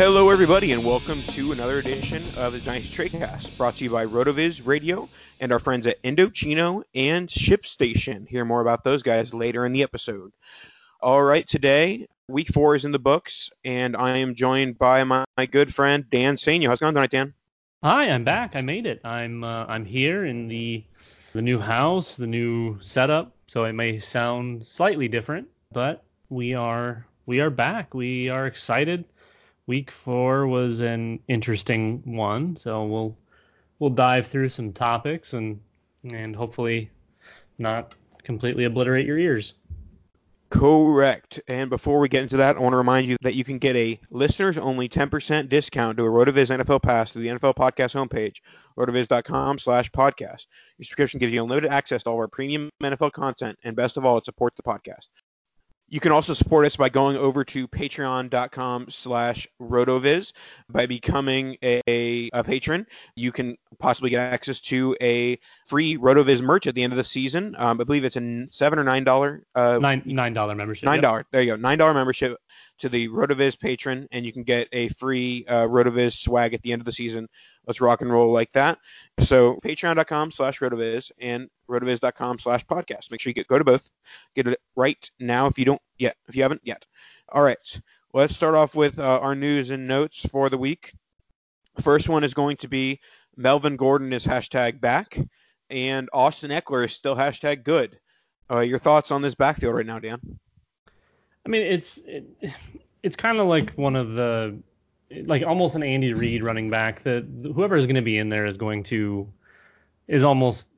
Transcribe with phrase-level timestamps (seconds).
[0.00, 4.06] Hello, everybody, and welcome to another edition of the Dynasty Tradecast, brought to you by
[4.06, 5.06] RotoViz Radio
[5.40, 8.26] and our friends at Indochino and ShipStation.
[8.26, 10.32] Hear more about those guys later in the episode.
[11.02, 15.26] All right, today, week four is in the books, and I am joined by my,
[15.36, 16.68] my good friend Dan Sainio.
[16.68, 17.34] How's it going tonight, Dan?
[17.84, 18.56] Hi, I'm back.
[18.56, 19.02] I made it.
[19.04, 20.82] I'm uh, I'm here in the
[21.34, 23.36] the new house, the new setup.
[23.48, 27.92] So it may sound slightly different, but we are we are back.
[27.92, 29.04] We are excited.
[29.70, 33.16] Week four was an interesting one, so we'll
[33.78, 35.60] we'll dive through some topics and
[36.02, 36.90] and hopefully
[37.56, 39.54] not completely obliterate your ears.
[40.48, 41.38] Correct.
[41.46, 43.76] And before we get into that, I want to remind you that you can get
[43.76, 48.38] a listeners only 10% discount to a RotoViz NFL Pass through the NFL Podcast homepage,
[48.76, 50.46] rotoviz.com slash podcast.
[50.78, 53.96] Your subscription gives you unlimited access to all of our premium NFL content, and best
[53.96, 55.06] of all, it supports the podcast.
[55.90, 60.32] You can also support us by going over to patreon.com slash rotoviz.
[60.68, 61.80] By becoming a,
[62.32, 66.92] a, patron, you can possibly get access to a free rotoviz merch at the end
[66.92, 67.56] of the season.
[67.58, 70.84] Um, I believe it's a seven or nine dollar uh, nine nine dollar membership.
[70.84, 71.18] Nine dollar.
[71.18, 71.26] Yep.
[71.32, 71.56] There you go.
[71.56, 72.38] Nine dollar membership
[72.80, 76.72] to the Rotoviz patron, and you can get a free uh, Rotoviz swag at the
[76.72, 77.28] end of the season.
[77.66, 78.78] Let's rock and roll like that.
[79.20, 83.10] So patreon.com slash rotoviz and rotoviz.com slash podcast.
[83.10, 83.88] Make sure you get go to both.
[84.34, 86.84] Get it right now if you don't yet, if you haven't yet.
[87.28, 87.80] All right.
[88.12, 90.94] Let's start off with uh, our news and notes for the week.
[91.80, 93.00] First one is going to be
[93.36, 95.16] Melvin Gordon is hashtag back,
[95.68, 97.98] and Austin Ekeler is still hashtag good.
[98.50, 100.40] Uh, your thoughts on this backfield right now, Dan?
[101.46, 102.24] I mean, it's it,
[103.02, 104.56] it's kind of like one of the
[105.24, 108.46] like almost an Andy Reid running back that whoever is going to be in there
[108.46, 109.28] is going to
[110.06, 110.68] is almost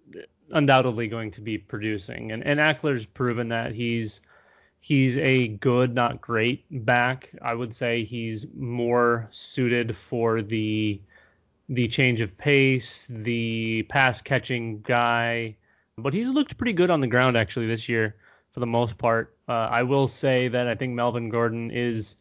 [0.51, 2.33] undoubtedly going to be producing.
[2.33, 4.21] And and Ekeler's proven that he's
[4.81, 7.31] he's a good, not great back.
[7.41, 11.01] I would say he's more suited for the
[11.69, 15.57] the change of pace, the pass catching guy.
[15.97, 18.17] But he's looked pretty good on the ground actually this year
[18.53, 19.32] for the most part.
[19.49, 22.17] Uh, I will say that I think Melvin Gordon is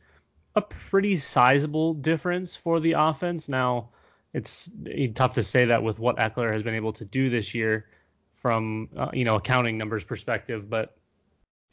[0.56, 3.48] a pretty sizable difference for the offense.
[3.48, 3.90] Now,
[4.34, 4.70] it's
[5.16, 7.86] tough to say that with what Ekeler has been able to do this year
[8.36, 10.98] from uh, you know accounting numbers perspective, but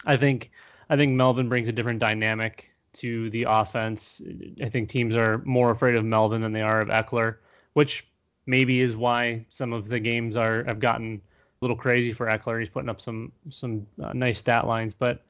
[0.04, 0.50] I think
[0.90, 4.20] I think Melvin brings a different dynamic to the offense.
[4.62, 7.36] I think teams are more afraid of Melvin than they are of Ekeler,
[7.72, 8.06] which
[8.46, 11.20] maybe is why some of the games are have gotten
[11.60, 12.60] a little crazy for Ekeler.
[12.60, 15.24] He's putting up some some uh, nice stat lines, but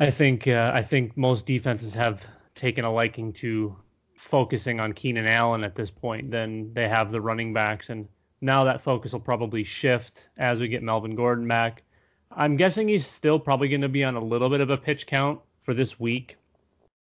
[0.00, 3.76] I think uh, I think most defenses have taken a liking to
[4.14, 8.08] focusing on Keenan Allen at this point than they have the running backs, and
[8.40, 11.82] now that focus will probably shift as we get Melvin Gordon back.
[12.30, 15.06] I'm guessing he's still probably going to be on a little bit of a pitch
[15.06, 16.36] count for this week.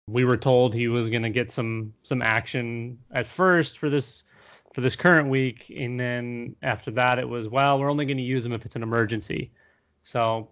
[0.07, 4.23] We were told he was going to get some some action at first for this
[4.73, 8.23] for this current week, and then after that it was well, we're only going to
[8.23, 9.51] use him if it's an emergency.
[10.01, 10.49] So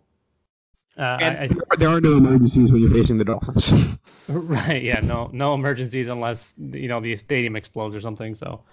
[0.97, 3.74] uh, I, I, there are no emergencies when you're facing the Dolphins.
[4.28, 4.81] right.
[4.81, 5.00] Yeah.
[5.02, 5.30] No.
[5.31, 8.34] No emergencies unless you know the stadium explodes or something.
[8.35, 8.63] So,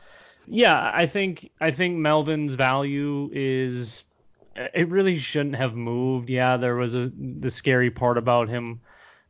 [0.47, 4.05] yeah, I think I think Melvin's value is
[4.57, 6.31] it really shouldn't have moved.
[6.31, 8.81] Yeah, there was a the scary part about him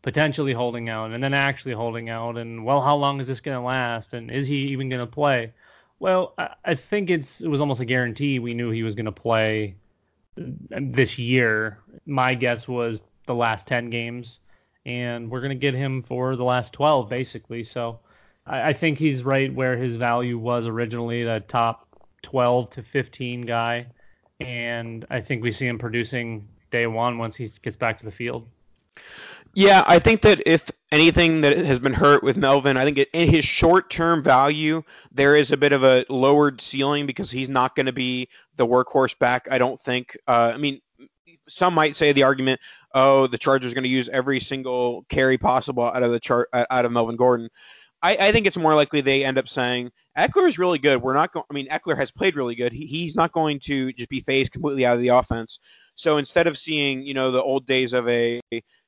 [0.03, 3.57] potentially holding out and then actually holding out and well, how long is this going
[3.57, 5.53] to last and is he even going to play?
[5.99, 8.39] Well, I, I think it's it was almost a guarantee.
[8.39, 9.77] We knew he was going to play
[10.37, 11.79] this year.
[12.07, 14.41] My guess was the last 10 games,
[14.85, 17.65] and we're going to get him for the last 12, basically.
[17.65, 18.01] So
[18.47, 21.87] I, I think he's right where his value was originally, the top
[22.23, 23.87] 12 to 15 guy.
[24.41, 28.11] And I think we see him producing day one once he gets back to the
[28.11, 28.49] field.
[29.55, 33.29] Yeah, I think that if anything that has been hurt with Melvin, I think in
[33.29, 37.87] his short-term value, there is a bit of a lowered ceiling because he's not going
[37.87, 39.49] to be the workhorse back.
[39.51, 40.17] I don't think.
[40.29, 40.81] Uh, I mean,
[41.49, 42.61] some might say the argument,
[42.95, 46.49] oh, the Chargers are going to use every single carry possible out of the chart
[46.53, 47.49] out of Melvin Gordon.
[48.01, 51.03] I, I, think it's more likely they end up saying Ekeler is really good.
[51.03, 51.45] We're not going.
[51.51, 52.73] I mean, Ekeler has played really good.
[52.73, 55.59] He, he's not going to just be phased completely out of the offense.
[55.97, 58.41] So instead of seeing, you know, the old days of a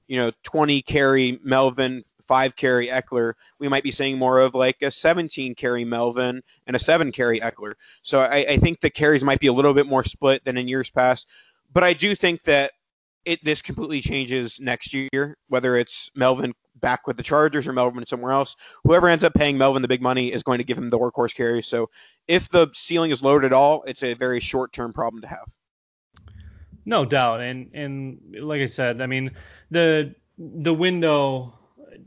[0.07, 3.35] you know 20 carry Melvin, five carry Ekeler.
[3.59, 7.41] we might be saying more of like a 17 carry Melvin and a seven carry
[7.41, 7.75] Ekeler.
[8.03, 10.69] So I, I think the carries might be a little bit more split than in
[10.69, 11.27] years past.
[11.73, 12.73] But I do think that
[13.25, 18.07] it this completely changes next year, whether it's Melvin back with the Chargers or Melvin
[18.07, 18.55] somewhere else.
[18.85, 21.35] Whoever ends up paying Melvin the big money is going to give him the workhorse
[21.35, 21.63] carry.
[21.63, 21.91] So
[22.29, 25.53] if the ceiling is loaded at all, it's a very short term problem to have.
[26.87, 29.33] No doubt, and and like I said, I mean
[29.71, 31.53] the the window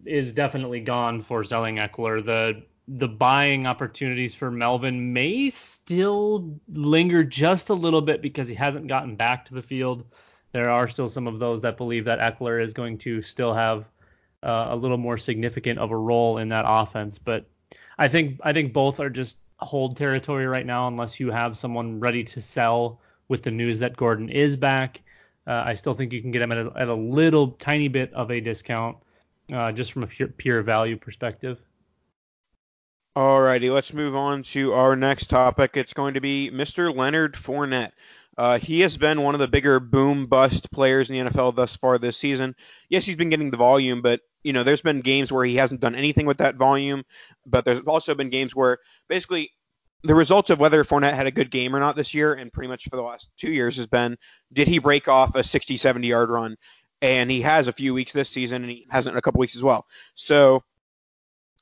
[0.05, 2.23] is definitely gone for selling Ekeler.
[2.23, 8.55] The the buying opportunities for Melvin may still linger just a little bit because he
[8.55, 10.05] hasn't gotten back to the field.
[10.53, 13.87] There are still some of those that believe that Ekeler is going to still have
[14.41, 17.45] uh, a little more significant of a role in that offense, but
[17.97, 21.99] I think I think both are just hold territory right now unless you have someone
[21.99, 25.01] ready to sell with the news that Gordon is back.
[25.47, 28.13] Uh, I still think you can get him at a, at a little tiny bit
[28.13, 28.97] of a discount
[29.53, 31.59] uh, just from a pure, pure value perspective.
[33.15, 35.71] Alrighty, let's move on to our next topic.
[35.75, 36.95] It's going to be Mr.
[36.95, 37.91] Leonard Fournette.
[38.37, 41.75] Uh, he has been one of the bigger boom bust players in the NFL thus
[41.75, 42.55] far this season.
[42.87, 45.81] Yes, he's been getting the volume, but you know, there's been games where he hasn't
[45.81, 47.03] done anything with that volume.
[47.45, 48.77] But there's also been games where
[49.09, 49.51] basically
[50.03, 52.69] the results of whether Fournette had a good game or not this year, and pretty
[52.69, 54.17] much for the last two years, has been
[54.53, 56.55] did he break off a 60, 70 yard run?
[57.01, 59.55] And he has a few weeks this season, and he hasn't in a couple weeks
[59.55, 59.85] as well.
[60.15, 60.63] So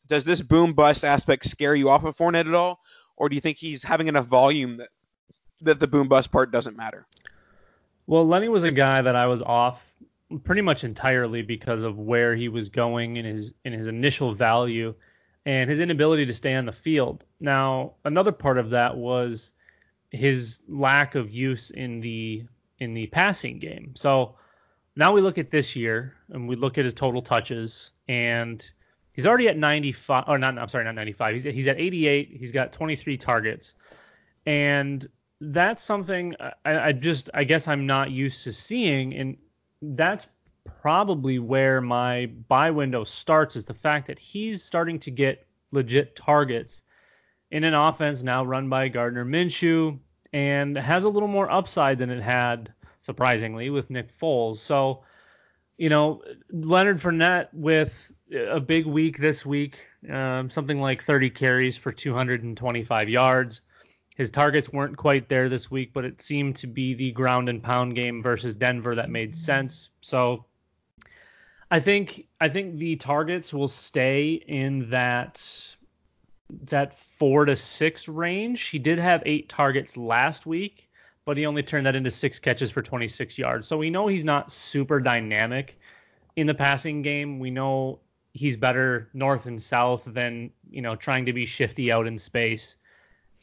[0.07, 2.79] does this boom bust aspect scare you off of Fournette at all,
[3.15, 4.89] or do you think he's having enough volume that
[5.61, 7.07] that the boom bust part doesn't matter?
[8.05, 9.83] Well, Lenny was a guy that I was off
[10.43, 14.93] pretty much entirely because of where he was going in his in his initial value
[15.47, 17.23] and his inability to stay on the field.
[17.39, 19.53] Now, another part of that was
[20.11, 22.45] his lack of use in the
[22.77, 23.94] in the passing game.
[23.95, 24.35] So
[24.95, 28.69] now we look at this year and we look at his total touches and
[29.17, 31.33] He's already at 95, or not, I'm sorry, not 95.
[31.33, 32.38] He's, he's at 88.
[32.38, 33.73] He's got 23 targets.
[34.45, 35.03] And
[35.41, 39.15] that's something I, I just, I guess I'm not used to seeing.
[39.15, 39.38] And
[39.81, 40.27] that's
[40.81, 46.15] probably where my buy window starts is the fact that he's starting to get legit
[46.15, 46.81] targets
[47.51, 49.99] in an offense now run by Gardner Minshew
[50.33, 54.57] and has a little more upside than it had, surprisingly, with Nick Foles.
[54.57, 55.03] So,
[55.77, 56.21] you know,
[56.51, 59.79] Leonard Fournette with a big week this week,
[60.11, 63.61] um, something like 30 carries for 225 yards.
[64.17, 67.61] His targets weren't quite there this week, but it seemed to be the ground and
[67.61, 69.91] pound game versus Denver that made sense.
[70.01, 70.45] So
[71.69, 75.43] I think I think the targets will stay in that
[76.63, 78.67] that four to six range.
[78.67, 80.89] He did have eight targets last week,
[81.25, 83.67] but he only turned that into six catches for 26 yards.
[83.67, 85.77] So we know he's not super dynamic
[86.37, 87.39] in the passing game.
[87.39, 87.99] We know
[88.31, 92.77] he's better north and south than you know trying to be shifty out in space.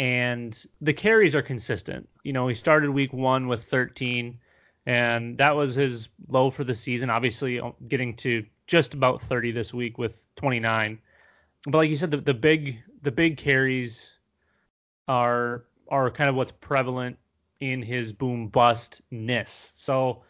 [0.00, 2.09] And the carries are consistent.
[2.25, 4.38] You know, he started week one with 13,
[4.87, 7.11] and that was his low for the season.
[7.11, 10.99] Obviously, uh, getting to just about 30 this week with 29.
[11.67, 14.15] But like you said, the, the big the big carries
[15.09, 17.19] are are kind of what's prevalent
[17.61, 19.73] in his boom bust ness.
[19.77, 20.23] So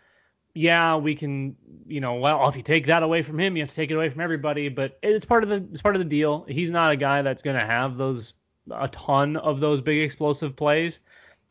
[0.54, 1.56] yeah, we can,
[1.88, 3.94] you know, well, if you take that away from him, you have to take it
[3.94, 4.68] away from everybody.
[4.68, 6.44] But it's part of the it's part of the deal.
[6.48, 8.34] He's not a guy that's going to have those
[8.70, 11.00] a ton of those big explosive plays,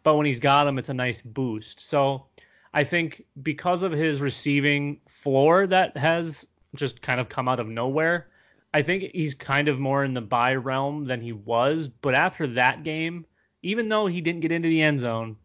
[0.03, 1.79] but when he's got them, it's a nice boost.
[1.81, 2.25] So
[2.73, 7.67] I think because of his receiving floor that has just kind of come out of
[7.67, 8.27] nowhere,
[8.73, 11.87] I think he's kind of more in the buy realm than he was.
[11.87, 13.25] But after that game,
[13.61, 15.37] even though he didn't get into the end zone,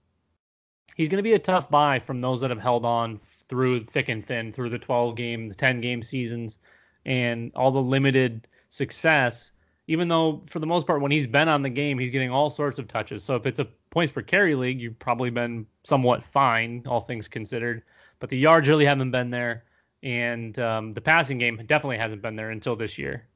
[0.96, 4.08] he's going to be a tough buy from those that have held on through thick
[4.08, 6.58] and thin through the 12 game, the 10 game seasons,
[7.04, 9.52] and all the limited success.
[9.88, 12.50] Even though for the most part, when he's been on the game, he's getting all
[12.50, 13.24] sorts of touches.
[13.24, 17.26] So if it's a points per carry league, you've probably been somewhat fine, all things
[17.26, 17.82] considered.
[18.20, 19.64] But the yards really haven't been there,
[20.02, 23.26] and um, the passing game definitely hasn't been there until this year.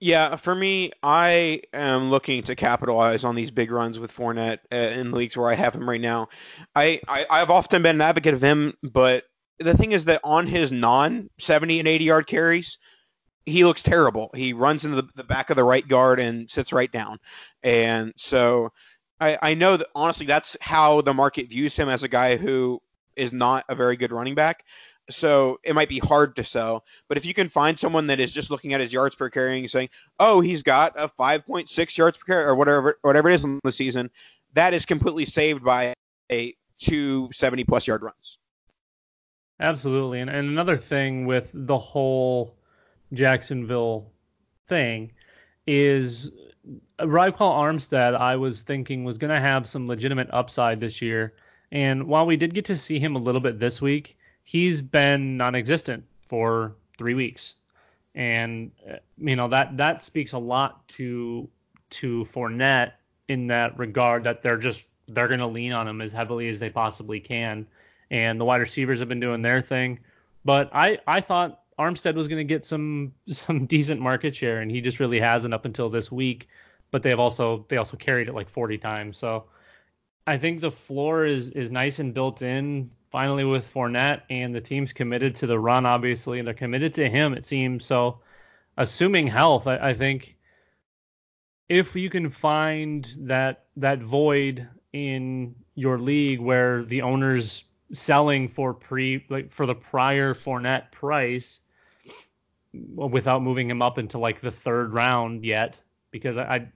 [0.00, 4.76] Yeah, for me, I am looking to capitalize on these big runs with Fournette uh,
[4.76, 6.30] in leagues where I have him right now.
[6.74, 9.24] I, I I've often been an advocate of him, but
[9.58, 12.78] the thing is that on his non 70 and 80 yard carries,
[13.46, 14.30] he looks terrible.
[14.34, 17.18] He runs into the, the back of the right guard and sits right down,
[17.62, 18.72] and so
[19.20, 22.80] I, I know that honestly that's how the market views him as a guy who
[23.16, 24.64] is not a very good running back
[25.10, 26.84] so it might be hard to sell.
[27.08, 29.58] But if you can find someone that is just looking at his yards per carry
[29.58, 33.44] and saying, "Oh, he's got a 5.6 yards per carry or whatever whatever it is
[33.44, 34.10] in the season,"
[34.54, 35.94] that is completely saved by
[36.30, 38.38] a two 70 plus yard runs.
[39.58, 40.20] Absolutely.
[40.20, 42.56] And, and another thing with the whole
[43.12, 44.10] Jacksonville
[44.66, 45.12] thing
[45.66, 46.30] is
[47.00, 51.34] Ryquell Armstead, I was thinking was going to have some legitimate upside this year.
[51.72, 55.36] And while we did get to see him a little bit this week, he's been
[55.36, 57.54] non-existent for three weeks,
[58.14, 61.48] and uh, you know that that speaks a lot to
[61.90, 62.92] to Fournette
[63.28, 66.58] in that regard that they're just they're going to lean on him as heavily as
[66.58, 67.66] they possibly can,
[68.10, 70.00] and the wide receivers have been doing their thing.
[70.44, 74.70] But I I thought Armstead was going to get some some decent market share, and
[74.70, 76.48] he just really hasn't up until this week.
[76.90, 79.16] But they have also they also carried it like 40 times.
[79.16, 79.44] So
[80.26, 84.60] I think the floor is is nice and built in finally with Fournette, and the
[84.60, 87.34] team's committed to the run, obviously, and they're committed to him.
[87.34, 88.20] It seems so.
[88.76, 90.36] Assuming health, I, I think
[91.68, 98.74] if you can find that that void in your league where the owners selling for
[98.74, 101.60] pre like for the prior Fournette price
[102.72, 105.78] without moving him up into like the third round yet
[106.10, 106.68] because I, I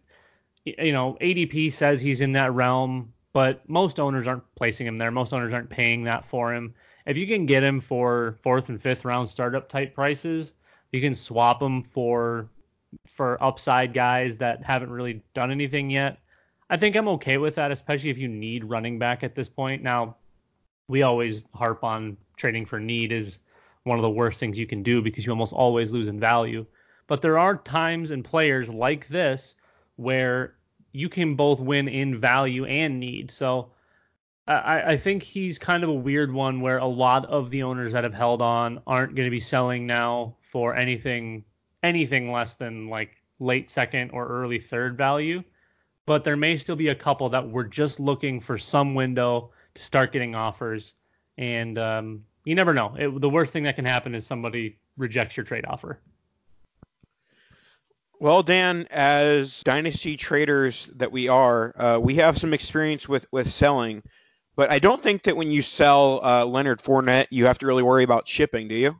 [0.64, 5.10] you know ADP says he's in that realm but most owners aren't placing him there.
[5.10, 6.72] Most owners aren't paying that for him.
[7.04, 10.52] If you can get him for fourth and fifth round startup type prices
[10.92, 12.48] you can swap him for
[13.06, 16.18] for upside guys that haven't really done anything yet.
[16.70, 19.82] I think I'm okay with that especially if you need running back at this point.
[19.82, 20.16] Now
[20.88, 23.38] we always harp on trading for need is
[23.85, 26.67] one of the worst things you can do because you almost always lose in value.
[27.07, 29.55] But there are times and players like this
[29.97, 30.55] where
[30.93, 33.31] you can both win in value and need.
[33.31, 33.71] So
[34.49, 37.93] I, I think he's kind of a weird one where a lot of the owners
[37.93, 41.45] that have held on aren't going to be selling now for anything
[41.83, 45.43] anything less than like late second or early third value.
[46.07, 49.83] But there may still be a couple that were just looking for some window to
[49.83, 50.95] start getting offers.
[51.37, 52.94] And um, you never know.
[52.98, 55.98] It, the worst thing that can happen is somebody rejects your trade offer.
[58.20, 63.52] Well, Dan, as dynasty traders that we are, uh, we have some experience with, with
[63.52, 64.02] selling,
[64.56, 67.82] but I don't think that when you sell uh, Leonard Fournette, you have to really
[67.82, 68.96] worry about shipping, do you?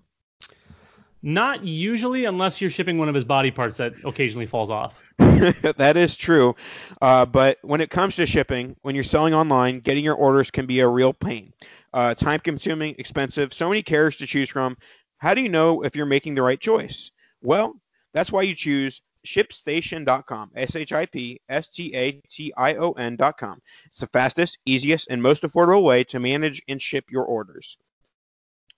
[1.22, 5.00] Not usually, unless you're shipping one of his body parts that occasionally falls off.
[5.18, 6.54] that is true.
[7.00, 10.66] Uh, but when it comes to shipping, when you're selling online, getting your orders can
[10.66, 11.54] be a real pain.
[11.94, 14.76] Uh, time consuming, expensive, so many carriers to choose from.
[15.18, 17.12] How do you know if you're making the right choice?
[17.40, 17.80] Well,
[18.12, 20.50] that's why you choose shipstation.com.
[20.56, 23.60] S H I P S T A T I O N.com.
[23.86, 27.78] It's the fastest, easiest, and most affordable way to manage and ship your orders.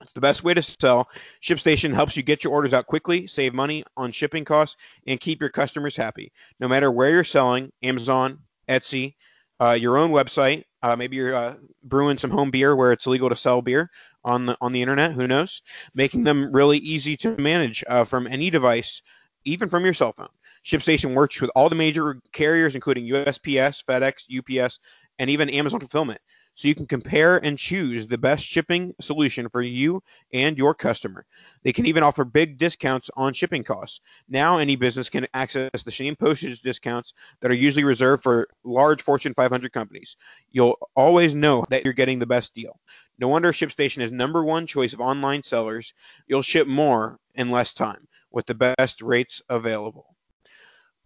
[0.02, 1.08] It's the best way to sell.
[1.42, 5.40] ShipStation helps you get your orders out quickly, save money on shipping costs, and keep
[5.40, 6.32] your customers happy.
[6.60, 9.14] No matter where you're selling, Amazon, Etsy,
[9.58, 13.28] uh, your own website, uh, maybe you're uh, brewing some home beer where it's legal
[13.28, 13.90] to sell beer
[14.24, 15.12] on the on the internet.
[15.12, 15.62] Who knows?
[15.94, 19.02] Making them really easy to manage uh, from any device,
[19.44, 20.28] even from your cell phone.
[20.64, 24.78] ShipStation works with all the major carriers, including USPS, FedEx, UPS,
[25.18, 26.20] and even Amazon Fulfillment
[26.56, 31.26] so you can compare and choose the best shipping solution for you and your customer.
[31.62, 34.00] They can even offer big discounts on shipping costs.
[34.26, 39.02] Now, any business can access the same postage discounts that are usually reserved for large
[39.02, 40.16] Fortune 500 companies.
[40.50, 42.80] You'll always know that you're getting the best deal.
[43.18, 45.92] No wonder ShipStation is number one choice of online sellers.
[46.26, 50.15] You'll ship more in less time with the best rates available.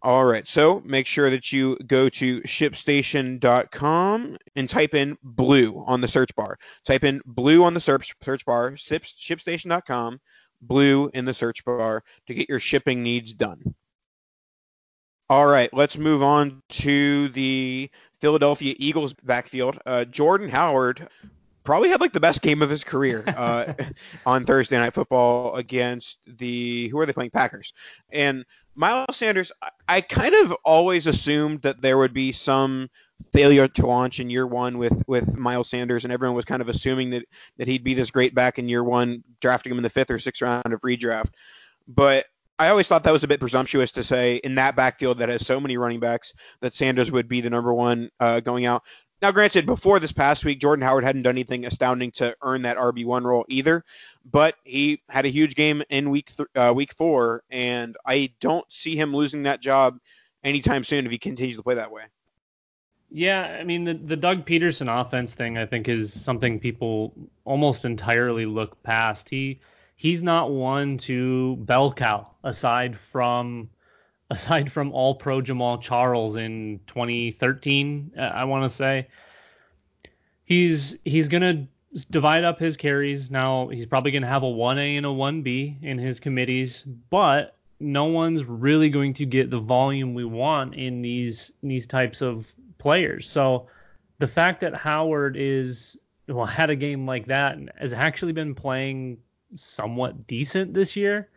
[0.02, 6.00] All right, so make sure that you go to shipstation.com and type in blue on
[6.00, 6.59] the search bar.
[6.87, 10.21] Type in blue on the search search bar, shipstation.com,
[10.62, 13.75] blue in the search bar to get your shipping needs done.
[15.28, 17.90] All right, let's move on to the
[18.23, 19.78] Philadelphia Eagles backfield.
[19.85, 21.09] Uh, Jordan Howard
[21.62, 23.75] probably had like the best game of his career uh,
[24.25, 27.75] on Thursday Night Football against the who are they playing Packers,
[28.11, 28.47] and
[28.80, 29.52] Miles Sanders,
[29.87, 32.88] I kind of always assumed that there would be some
[33.30, 36.70] failure to launch in year one with with Miles Sanders, and everyone was kind of
[36.70, 37.26] assuming that
[37.58, 40.18] that he'd be this great back in year one, drafting him in the fifth or
[40.18, 41.28] sixth round of redraft.
[41.87, 42.25] But
[42.58, 45.46] I always thought that was a bit presumptuous to say in that backfield that has
[45.46, 46.32] so many running backs
[46.62, 48.82] that Sanders would be the number one uh, going out.
[49.22, 52.78] Now, granted, before this past week, Jordan Howard hadn't done anything astounding to earn that
[52.78, 53.84] RB1 role either,
[54.24, 58.70] but he had a huge game in week th- uh, week four, and I don't
[58.72, 59.98] see him losing that job
[60.42, 62.04] anytime soon if he continues to play that way.
[63.10, 67.12] Yeah, I mean the the Doug Pederson offense thing I think is something people
[67.44, 69.28] almost entirely look past.
[69.28, 69.60] He
[69.96, 73.68] he's not one to bell cow aside from
[74.30, 79.08] aside from all pro Jamaal Charles in 2013, uh, I want to say.
[80.44, 83.30] He's he's going to divide up his carries.
[83.30, 87.56] Now, he's probably going to have a 1A and a 1B in his committees, but
[87.78, 92.52] no one's really going to get the volume we want in these these types of
[92.78, 93.28] players.
[93.28, 93.68] So,
[94.18, 98.54] the fact that Howard is well had a game like that and has actually been
[98.54, 99.18] playing
[99.54, 101.28] somewhat decent this year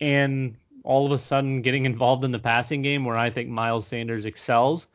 [0.00, 3.86] and all of a sudden getting involved in the passing game where I think Miles
[3.86, 4.86] Sanders excels.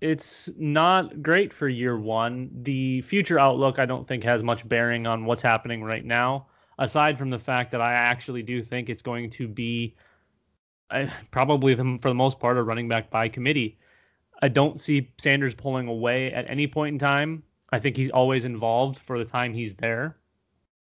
[0.00, 2.50] It's not great for year one.
[2.62, 6.46] The future outlook, I don't think, has much bearing on what's happening right now.
[6.78, 9.94] aside from the fact that I actually do think it's going to be
[10.90, 13.78] I, probably for the most part a running back by committee.
[14.40, 17.42] I don't see Sanders pulling away at any point in time.
[17.70, 20.16] I think he's always involved for the time he's there,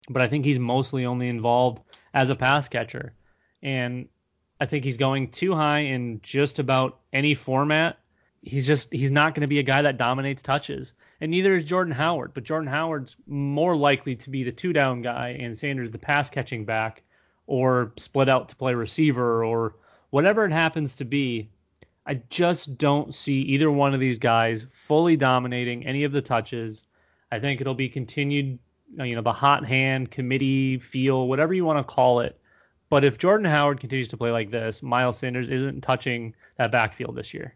[0.09, 1.81] but I think he's mostly only involved
[2.13, 3.13] as a pass catcher.
[3.63, 4.07] And
[4.59, 7.97] I think he's going too high in just about any format.
[8.43, 11.63] He's just he's not going to be a guy that dominates touches, and neither is
[11.63, 12.33] Jordan Howard.
[12.33, 16.29] But Jordan Howard's more likely to be the two down guy, and Sanders the pass
[16.29, 17.03] catching back,
[17.45, 19.75] or split out to play receiver, or
[20.09, 21.49] whatever it happens to be.
[22.03, 26.81] I just don't see either one of these guys fully dominating any of the touches.
[27.31, 28.57] I think it'll be continued,
[28.97, 32.40] you know, the hot hand committee feel, whatever you want to call it.
[32.91, 37.15] But if Jordan Howard continues to play like this, Miles Sanders isn't touching that backfield
[37.15, 37.55] this year.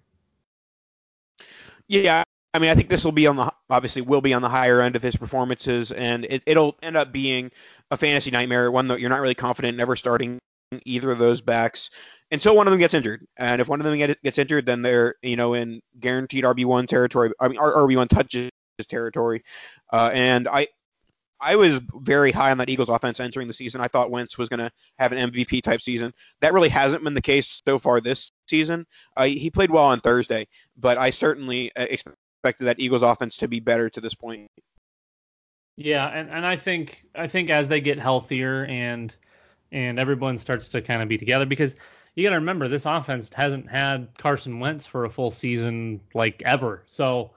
[1.89, 2.23] Yeah,
[2.53, 4.79] I mean, I think this will be on the obviously will be on the higher
[4.79, 7.51] end of his performances, and it, will end up being
[7.91, 10.39] a fantasy nightmare, one that you're not really confident never starting
[10.85, 11.89] either of those backs
[12.31, 13.27] until one of them gets injured.
[13.35, 16.87] And if one of them get, gets injured, then they're you know in guaranteed RB1
[16.87, 17.33] territory.
[17.41, 18.51] I mean RB1 touches
[18.87, 19.43] territory.
[19.91, 20.69] Uh, and I
[21.45, 23.79] I was very high on that Eagles offense entering the season.
[23.79, 26.11] I thought Wentz was going to have an MVP type season.
[26.41, 28.87] That really hasn't been the case so far this season.
[29.15, 33.47] Uh, he played well on Thursday, but I certainly uh, expected that Eagles offense to
[33.47, 34.49] be better to this point.
[35.77, 39.13] Yeah, and, and I think I think as they get healthier and
[39.71, 41.75] and everyone starts to kind of be together because
[42.15, 46.41] you got to remember this offense hasn't had Carson Wentz for a full season like
[46.43, 46.83] ever.
[46.87, 47.31] So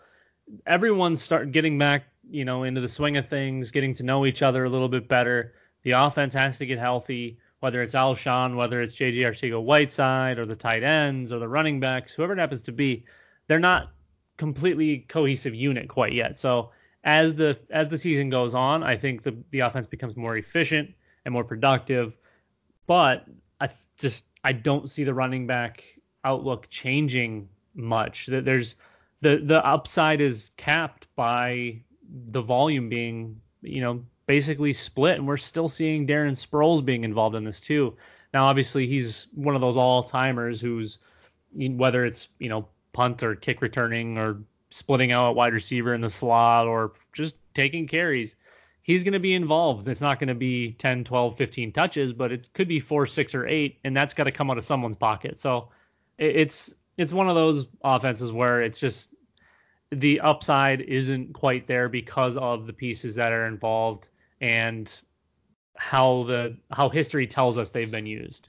[0.67, 4.43] everyone's start getting back, you know, into the swing of things, getting to know each
[4.43, 5.55] other a little bit better.
[5.83, 10.57] The offense has to get healthy, whether it's Alshon, whether it's JJ Arcega-Whiteside or the
[10.57, 13.05] tight ends or the running backs, whoever it happens to be,
[13.47, 13.91] they're not
[14.37, 16.39] completely cohesive unit quite yet.
[16.39, 16.71] So
[17.05, 20.95] as the as the season goes on, I think the the offense becomes more efficient
[21.25, 22.17] and more productive.
[22.87, 23.27] But
[23.61, 25.85] I just I don't see the running back
[26.25, 28.27] outlook changing much.
[28.27, 28.77] There's
[29.21, 31.83] the the upside is capped by
[32.31, 37.37] the volume being you know basically split, and we're still seeing Darren Sproles being involved
[37.37, 37.97] in this too.
[38.33, 40.99] Now, obviously, he's one of those all timers who's
[41.53, 46.01] whether it's you know punt or kick returning or splitting out a wide receiver in
[46.01, 48.37] the slot or just taking carries
[48.89, 49.87] he's going to be involved.
[49.87, 53.35] It's not going to be 10, 12, 15 touches, but it could be four, six,
[53.35, 55.39] or eight, and that's got to come out of someone's pocket.
[55.39, 55.69] So
[56.17, 59.15] it's it's one of those offenses where it's just
[59.91, 64.09] the upside isn't quite there because of the pieces that are involved
[64.41, 65.01] and
[65.77, 68.49] how the how history tells us they've been used.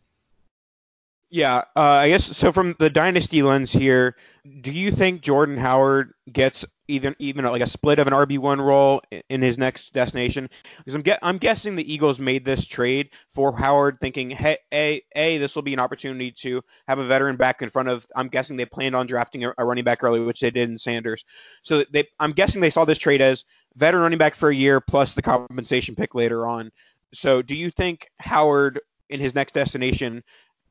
[1.32, 2.52] Yeah, uh, I guess so.
[2.52, 4.16] From the dynasty lens here,
[4.62, 8.60] do you think Jordan Howard gets even even like a split of an RB one
[8.60, 10.50] role in his next destination?
[10.80, 15.04] Because I'm get, I'm guessing the Eagles made this trade for Howard, thinking, hey, a
[15.16, 18.08] a this will be an opportunity to have a veteran back in front of.
[18.16, 20.80] I'm guessing they planned on drafting a, a running back early, which they did in
[20.80, 21.26] Sanders.
[21.62, 24.82] So they, I'm guessing they saw this trade as veteran running back for a year
[24.82, 26.72] plus the compensation pick later on.
[27.14, 30.24] So do you think Howard in his next destination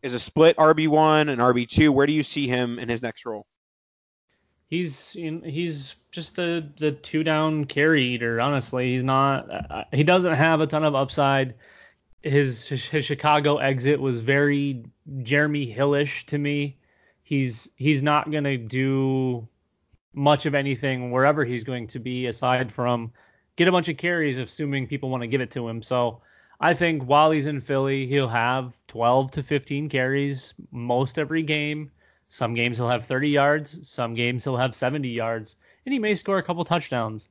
[0.02, 1.90] is a split RB1 and RB2.
[1.90, 3.46] Where do you see him in his next role?
[4.68, 8.40] He's in, he's just the the two down carry eater.
[8.40, 9.48] Honestly, he's not.
[9.50, 11.54] Uh, he doesn't have a ton of upside.
[12.22, 14.84] His, his his Chicago exit was very
[15.22, 16.76] Jeremy Hillish to me.
[17.22, 19.48] He's he's not gonna do
[20.12, 23.12] much of anything wherever he's going to be aside from
[23.56, 25.82] get a bunch of carries, assuming people want to give it to him.
[25.82, 26.20] So
[26.60, 31.90] I think while he's in Philly, he'll have 12 to 15 carries most every game.
[32.28, 36.14] Some games he'll have 30 yards, some games he'll have 70 yards, and he may
[36.14, 37.28] score a couple touchdowns.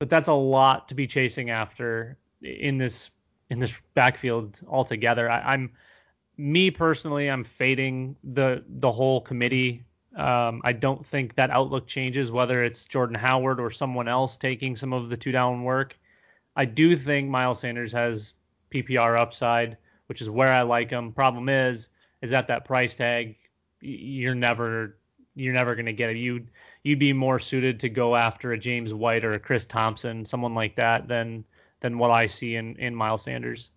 [0.00, 3.10] But that's a lot to be chasing after in this
[3.50, 5.30] in this backfield altogether.
[5.30, 5.70] I, am
[6.36, 9.84] me personally, I'm fading the the whole committee.
[10.16, 14.74] Um, I don't think that outlook changes whether it's Jordan Howard or someone else taking
[14.74, 15.96] some of the two down work.
[16.58, 18.34] I do think Miles Sanders has
[18.72, 21.12] PPR upside, which is where I like him.
[21.12, 21.88] Problem is,
[22.20, 23.36] is at that price tag,
[23.80, 24.98] you're never
[25.36, 26.16] you're never going to get it.
[26.16, 26.50] You'd
[26.82, 30.52] you'd be more suited to go after a James White or a Chris Thompson, someone
[30.52, 31.44] like that, than
[31.78, 33.70] than what I see in in Miles Sanders.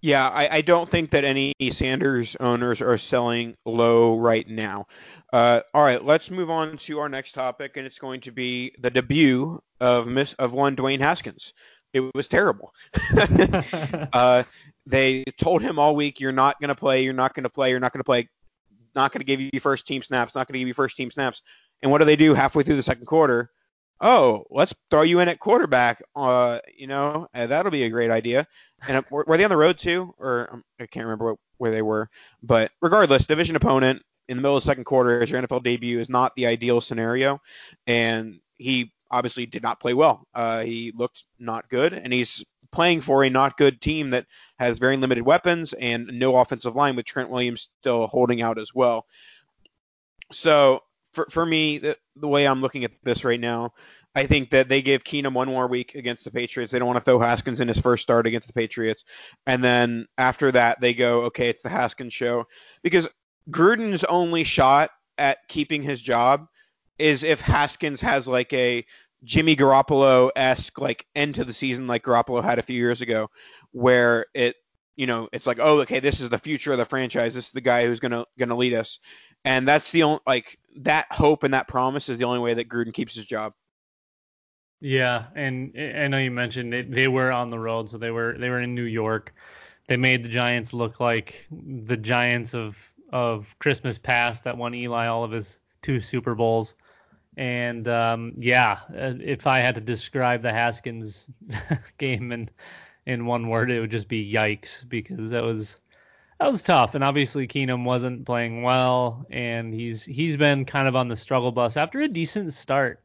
[0.00, 4.86] Yeah, I, I don't think that any Sanders owners are selling low right now.
[5.32, 8.72] Uh, all right, let's move on to our next topic, and it's going to be
[8.78, 11.52] the debut of Miss of one Dwayne Haskins
[11.92, 12.74] it was terrible.
[14.12, 14.44] uh,
[14.86, 17.04] they told him all week, "You're not going to play.
[17.04, 17.70] You're not going to play.
[17.70, 18.28] You're not going to play.
[18.94, 20.34] Not going to give you first team snaps.
[20.34, 21.42] Not going to give you first team snaps."
[21.82, 23.50] And what do they do halfway through the second quarter?
[24.00, 26.02] oh, let's throw you in at quarterback.
[26.16, 28.46] Uh, you know, uh, that'll be a great idea.
[28.88, 31.38] And uh, were, were they on the road too, or um, I can't remember what,
[31.58, 32.08] where they were.
[32.42, 36.00] But regardless, division opponent in the middle of the second quarter as your NFL debut
[36.00, 37.40] is not the ideal scenario,
[37.86, 40.26] and he obviously did not play well.
[40.34, 44.26] Uh, he looked not good, and he's playing for a not good team that
[44.58, 48.74] has very limited weapons and no offensive line, with Trent Williams still holding out as
[48.74, 49.06] well.
[50.32, 50.80] So
[51.12, 53.72] for for me, the, the way I'm looking at this right now,
[54.14, 56.72] I think that they give Keenum one more week against the Patriots.
[56.72, 59.04] They don't want to throw Haskins in his first start against the Patriots.
[59.46, 62.44] And then after that, they go, okay, it's the Haskins show.
[62.82, 63.08] Because
[63.50, 66.46] Gruden's only shot at keeping his job
[67.00, 68.84] is if Haskins has like a
[69.24, 73.30] Jimmy Garoppolo esque like end to the season like Garoppolo had a few years ago,
[73.72, 74.56] where it
[74.96, 77.52] you know it's like oh okay this is the future of the franchise this is
[77.52, 78.98] the guy who's gonna gonna lead us,
[79.44, 82.68] and that's the only like that hope and that promise is the only way that
[82.68, 83.52] Gruden keeps his job.
[84.80, 88.36] Yeah, and I know you mentioned it, they were on the road, so they were
[88.38, 89.34] they were in New York.
[89.88, 92.78] They made the Giants look like the Giants of
[93.12, 96.74] of Christmas past that won Eli all of his two Super Bowls.
[97.40, 101.26] And um, yeah, uh, if I had to describe the Haskins
[101.98, 102.50] game in
[103.06, 105.80] in one word, it would just be yikes because that was
[106.38, 106.94] that was tough.
[106.94, 111.50] And obviously Keenum wasn't playing well, and he's he's been kind of on the struggle
[111.50, 113.02] bus after a decent start.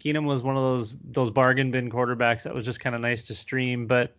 [0.00, 3.22] Keenum was one of those those bargain bin quarterbacks that was just kind of nice
[3.22, 4.14] to stream, but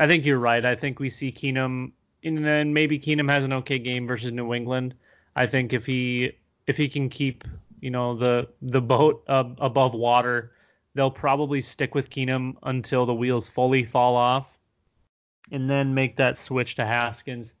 [0.00, 0.64] I think you're right.
[0.64, 1.92] I think we see Keenum,
[2.24, 4.94] and then maybe Keenum has an okay game versus New England.
[5.36, 6.32] I think if he
[6.66, 7.44] if he can keep
[7.84, 10.52] you know the the boat uh, above water,
[10.94, 14.58] they'll probably stick with Keenum until the wheels fully fall off,
[15.52, 17.52] and then make that switch to Haskins.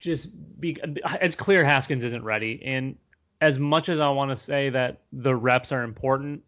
[0.00, 0.78] Just be
[1.20, 2.96] it's clear Haskins isn't ready, and
[3.42, 6.42] as much as I want to say that the reps are important,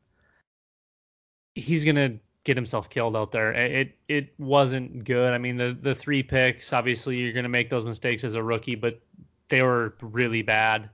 [1.55, 3.53] he's gonna get himself killed out there.
[3.53, 5.35] It it wasn't good.
[5.35, 8.75] I mean the the three picks, obviously you're gonna make those mistakes as a rookie,
[8.75, 9.03] but
[9.51, 10.89] they were really bad.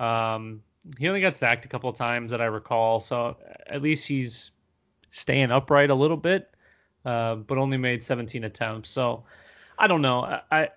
[0.00, 0.62] Um,
[0.96, 4.52] he only got sacked a couple of times that I recall, so at least he's
[5.10, 6.50] staying upright a little bit,
[7.04, 8.90] uh, but only made 17 attempts.
[8.90, 9.24] So
[9.78, 10.40] I don't know.
[10.50, 10.70] I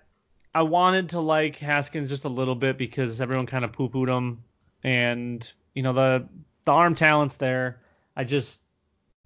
[0.54, 4.44] I wanted to like Haskins just a little bit because everyone kind of poo-pooed him,
[4.84, 6.28] and you know the
[6.66, 7.80] the arm talent's there.
[8.16, 8.62] I just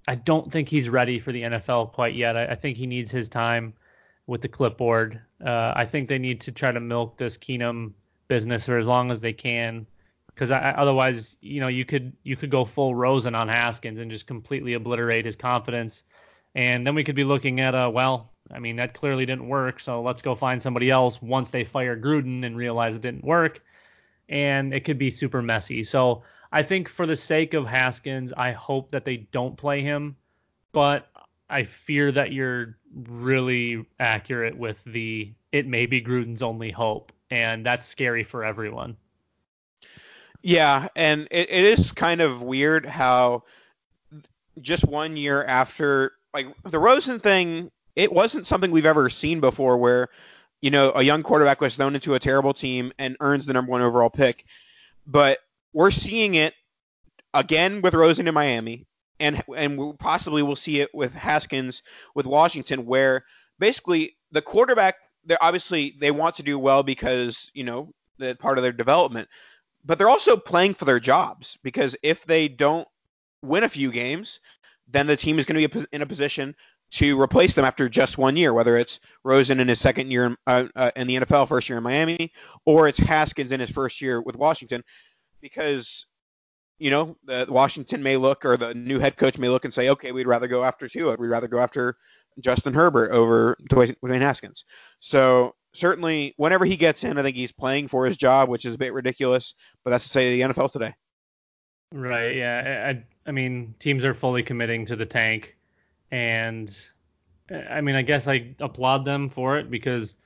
[0.08, 2.38] I don't think he's ready for the NFL quite yet.
[2.38, 3.74] I, I think he needs his time
[4.28, 5.22] with the clipboard.
[5.44, 7.94] Uh, I think they need to try to milk this Keenum
[8.28, 9.86] business for as long as they can
[10.36, 14.28] because otherwise, you know, you could you could go full Rosen on Haskins and just
[14.28, 16.04] completely obliterate his confidence,
[16.54, 19.80] and then we could be looking at a well, I mean that clearly didn't work,
[19.80, 23.62] so let's go find somebody else once they fire Gruden and realize it didn't work,
[24.28, 25.84] and it could be super messy.
[25.84, 30.18] So I think for the sake of Haskins, I hope that they don't play him,
[30.74, 31.08] but
[31.50, 37.66] I fear that you're really accurate with the it may be Gruden's only hope, and
[37.66, 38.98] that's scary for everyone.
[40.46, 43.46] Yeah, and it, it is kind of weird how
[44.62, 49.76] just one year after, like the Rosen thing, it wasn't something we've ever seen before
[49.78, 50.10] where,
[50.62, 53.72] you know, a young quarterback was thrown into a terrible team and earns the number
[53.72, 54.46] one overall pick.
[55.08, 55.40] But
[55.74, 56.54] we're seeing it
[57.34, 58.86] again with Rosen in Miami,
[59.20, 61.82] and and possibly we'll see it with Haskins
[62.14, 63.26] with Washington, where
[63.58, 68.60] basically the quarterback, they're obviously they want to do well because you know the part
[68.60, 69.28] of their development,
[69.86, 72.88] but they're also playing for their jobs because if they don't
[73.42, 74.40] win a few games,
[74.88, 76.56] then the team is going to be in a position
[76.92, 80.38] to replace them after just one year, whether it's Rosen in his second year in,
[80.48, 82.32] uh, uh, in the NFL, first year in Miami,
[82.66, 84.84] or it's Haskins in his first year with Washington,
[85.42, 86.06] because
[86.78, 89.90] you know the Washington may look or the new head coach may look and say,
[89.90, 91.98] okay, we'd rather go after Tua, we'd rather go after
[92.40, 94.66] Justin Herbert over Dwayne Haskins.
[95.00, 98.76] So certainly whenever he gets in, I think he's playing for his job, which is
[98.76, 100.94] a bit ridiculous, but that's to say the NFL today.
[101.92, 102.36] Right.
[102.36, 102.94] Yeah.
[102.94, 105.56] I, I mean, teams are fully committing to the tank,
[106.12, 106.76] and
[107.70, 110.18] I mean, I guess I applaud them for it because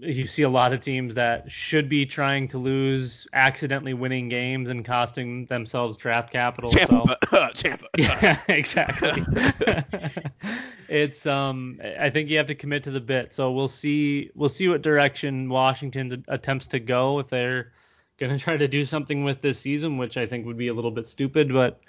[0.00, 4.70] you see a lot of teams that should be trying to lose, accidentally winning games
[4.70, 6.70] and costing themselves draft capital.
[6.70, 7.48] Tampa, so.
[7.54, 7.86] Tampa.
[7.96, 9.24] Yeah, exactly.
[10.88, 13.34] it's um, I think you have to commit to the bit.
[13.34, 17.72] So we'll see, we'll see what direction Washington attempts to go if they're
[18.18, 20.74] going to try to do something with this season, which I think would be a
[20.74, 21.52] little bit stupid.
[21.52, 21.80] But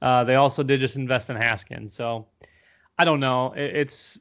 [0.00, 2.26] uh, they also did just invest in Haskins, so
[2.98, 3.52] I don't know.
[3.52, 4.18] It, it's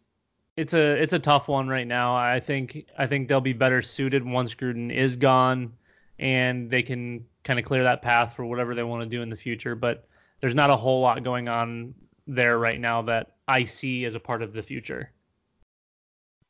[0.56, 2.16] it's a it's a tough one right now.
[2.16, 5.74] I think I think they'll be better suited once Gruden is gone
[6.20, 9.30] and they can kind of clear that path for whatever they want to do in
[9.30, 9.76] the future.
[9.76, 10.08] But
[10.42, 11.96] there's not a whole lot going on
[12.28, 15.12] there right now that I see as a part of the future.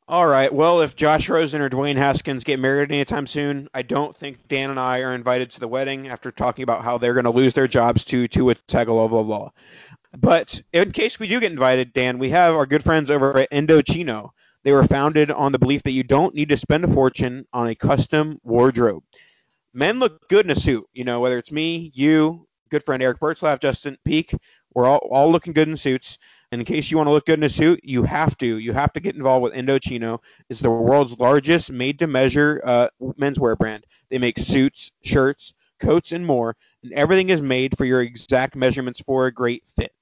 [0.06, 0.52] All right.
[0.52, 4.68] Well, if Josh Rosen or Dwayne Haskins get married anytime soon, I don't think Dan
[4.68, 7.54] and I are invited to the wedding after talking about how they're going to lose
[7.54, 9.50] their jobs to Tua Tagovailoa.
[10.16, 13.50] But in case we do get invited, Dan, we have our good friends over at
[13.50, 14.30] Indochino.
[14.62, 17.66] They were founded on the belief that you don't need to spend a fortune on
[17.66, 19.02] a custom wardrobe.
[19.72, 23.18] Men look good in a suit, you know, whether it's me, you, good friend Eric
[23.18, 24.34] Bertzlaff, Justin Peak,
[24.72, 26.18] we're all, all looking good in suits.
[26.52, 28.58] And in case you want to look good in a suit, you have to.
[28.58, 30.20] You have to get involved with Indochino.
[30.48, 33.84] It's the world's largest made-to-measure uh, menswear brand.
[34.08, 39.00] They make suits, shirts, coats, and more, and everything is made for your exact measurements
[39.00, 39.92] for a great fit.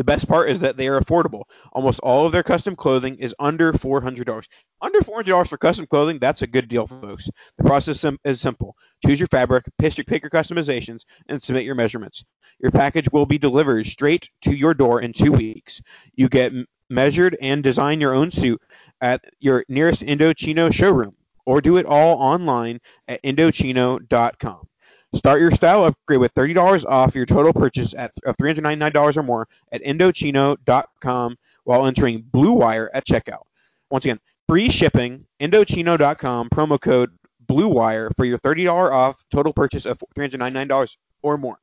[0.00, 1.42] The best part is that they are affordable.
[1.74, 4.46] Almost all of their custom clothing is under $400.
[4.80, 7.28] Under $400 for custom clothing, that's a good deal, folks.
[7.58, 8.76] The process is simple.
[9.04, 12.24] Choose your fabric, pick your, customizations, and submit your measurements.
[12.60, 15.82] Your package will be delivered straight to your door in two weeks.
[16.14, 16.54] You get
[16.88, 18.62] measured and design your own suit
[19.02, 24.69] at your nearest Indochino showroom, or do it all online at Indochino.com.
[25.12, 29.48] Start your style upgrade with $30 off your total purchase at of $399 or more
[29.72, 33.42] at Indochino.com while entering Blue Wire at checkout.
[33.90, 39.84] Once again, free shipping, Indochino.com, promo code Blue Wire for your $30 off total purchase
[39.84, 41.58] of $399 or more.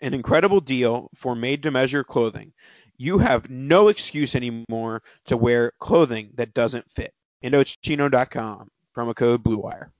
[0.00, 2.52] An incredible deal for made to measure clothing.
[2.98, 7.14] You have no excuse anymore to wear clothing that doesn't fit.
[7.42, 9.90] Indochino.com, promo code Blue Wire.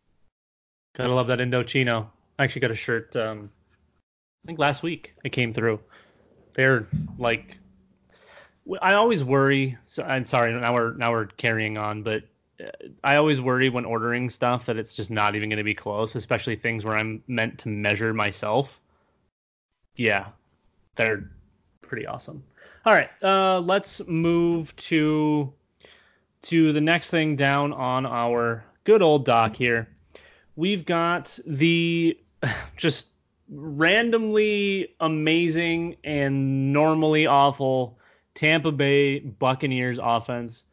[0.95, 2.09] Gotta love that Indochino.
[2.39, 3.15] I actually got a shirt.
[3.17, 3.51] Um,
[4.45, 5.81] I think last week it came through.
[6.55, 6.87] They're
[7.19, 7.59] like,
[8.81, 9.79] I always worry.
[9.87, 10.53] So I'm sorry.
[10.53, 12.25] Now we're now we're carrying on, but
[12.61, 12.71] uh,
[13.03, 16.15] I always worry when ordering stuff that it's just not even going to be close,
[16.15, 18.81] especially things where I'm meant to measure myself.
[19.97, 20.29] Yeah,
[20.97, 21.31] they're
[21.83, 22.45] pretty awesome.
[22.85, 25.53] All right, uh, let's move to
[26.43, 29.89] to the next thing down on our good old dock here.
[30.57, 32.19] We've got the
[32.77, 33.09] just
[33.49, 37.99] randomly amazing and normally awful
[38.35, 40.65] Tampa Bay Buccaneers offense.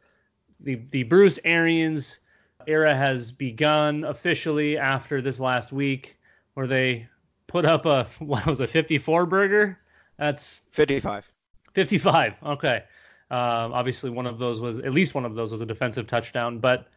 [0.60, 2.18] The the Bruce Arians
[2.66, 6.18] era has begun officially after this last week,
[6.54, 7.08] where they
[7.46, 9.78] put up a what was a 54 burger.
[10.18, 11.30] That's 55.
[11.74, 12.34] 55.
[12.44, 12.84] Okay.
[13.30, 16.58] Uh, obviously, one of those was at least one of those was a defensive touchdown,
[16.58, 16.88] but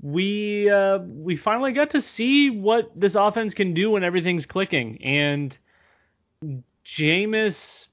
[0.00, 5.02] we uh, we finally got to see what this offense can do when everything's clicking.
[5.02, 5.56] And
[6.84, 7.88] Jameis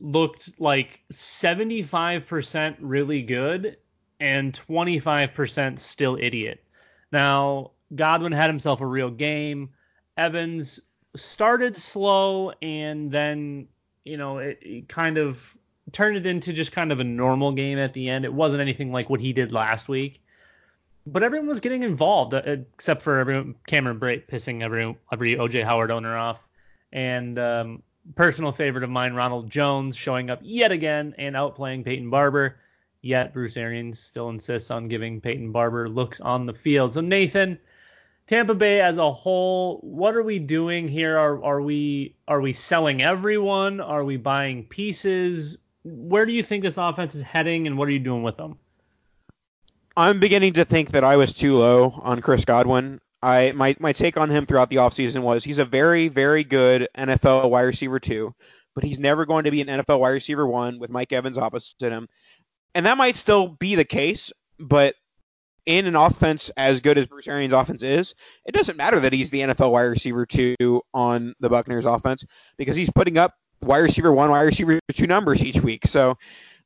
[0.00, 3.76] looked like 75% really good
[4.20, 6.62] and 25% still idiot.
[7.10, 9.70] Now, Godwin had himself a real game.
[10.16, 10.80] Evans
[11.16, 13.68] started slow and then,
[14.04, 15.56] you know, it, it kind of
[15.90, 18.24] turned it into just kind of a normal game at the end.
[18.24, 20.22] It wasn't anything like what he did last week
[21.12, 25.64] but everyone was getting involved uh, except for everyone, Cameron Brate pissing every every OJ
[25.64, 26.46] Howard owner off,
[26.92, 27.82] and um,
[28.14, 32.56] personal favorite of mine, Ronald Jones, showing up yet again and outplaying Peyton Barber.
[33.00, 36.92] Yet Bruce Arians still insists on giving Peyton Barber looks on the field.
[36.92, 37.58] So Nathan,
[38.26, 41.16] Tampa Bay as a whole, what are we doing here?
[41.16, 43.80] Are are we are we selling everyone?
[43.80, 45.56] Are we buying pieces?
[45.84, 48.58] Where do you think this offense is heading, and what are you doing with them?
[49.98, 53.00] I'm beginning to think that I was too low on Chris Godwin.
[53.20, 56.86] I my my take on him throughout the offseason was he's a very very good
[56.96, 58.32] NFL wide receiver two,
[58.76, 61.90] but he's never going to be an NFL wide receiver one with Mike Evans opposite
[61.90, 62.08] him.
[62.76, 64.94] And that might still be the case, but
[65.66, 68.14] in an offense as good as Bruce Arians' offense is,
[68.46, 72.24] it doesn't matter that he's the NFL wide receiver two on the Buccaneers offense
[72.56, 75.88] because he's putting up wide receiver one, wide receiver two numbers each week.
[75.88, 76.16] So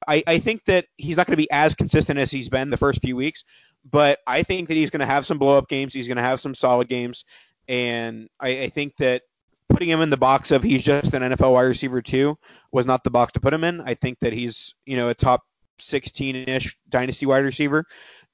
[0.07, 2.77] I, I think that he's not going to be as consistent as he's been the
[2.77, 3.45] first few weeks,
[3.91, 5.95] but I think that he's going to have some blow up games.
[5.95, 7.25] He's going to have some solid games,
[7.69, 9.23] and I, I think that
[9.69, 12.37] putting him in the box of he's just an NFL wide receiver too
[12.73, 13.81] was not the box to put him in.
[13.81, 15.43] I think that he's you know a top
[15.81, 17.85] 16-ish dynasty wide receiver,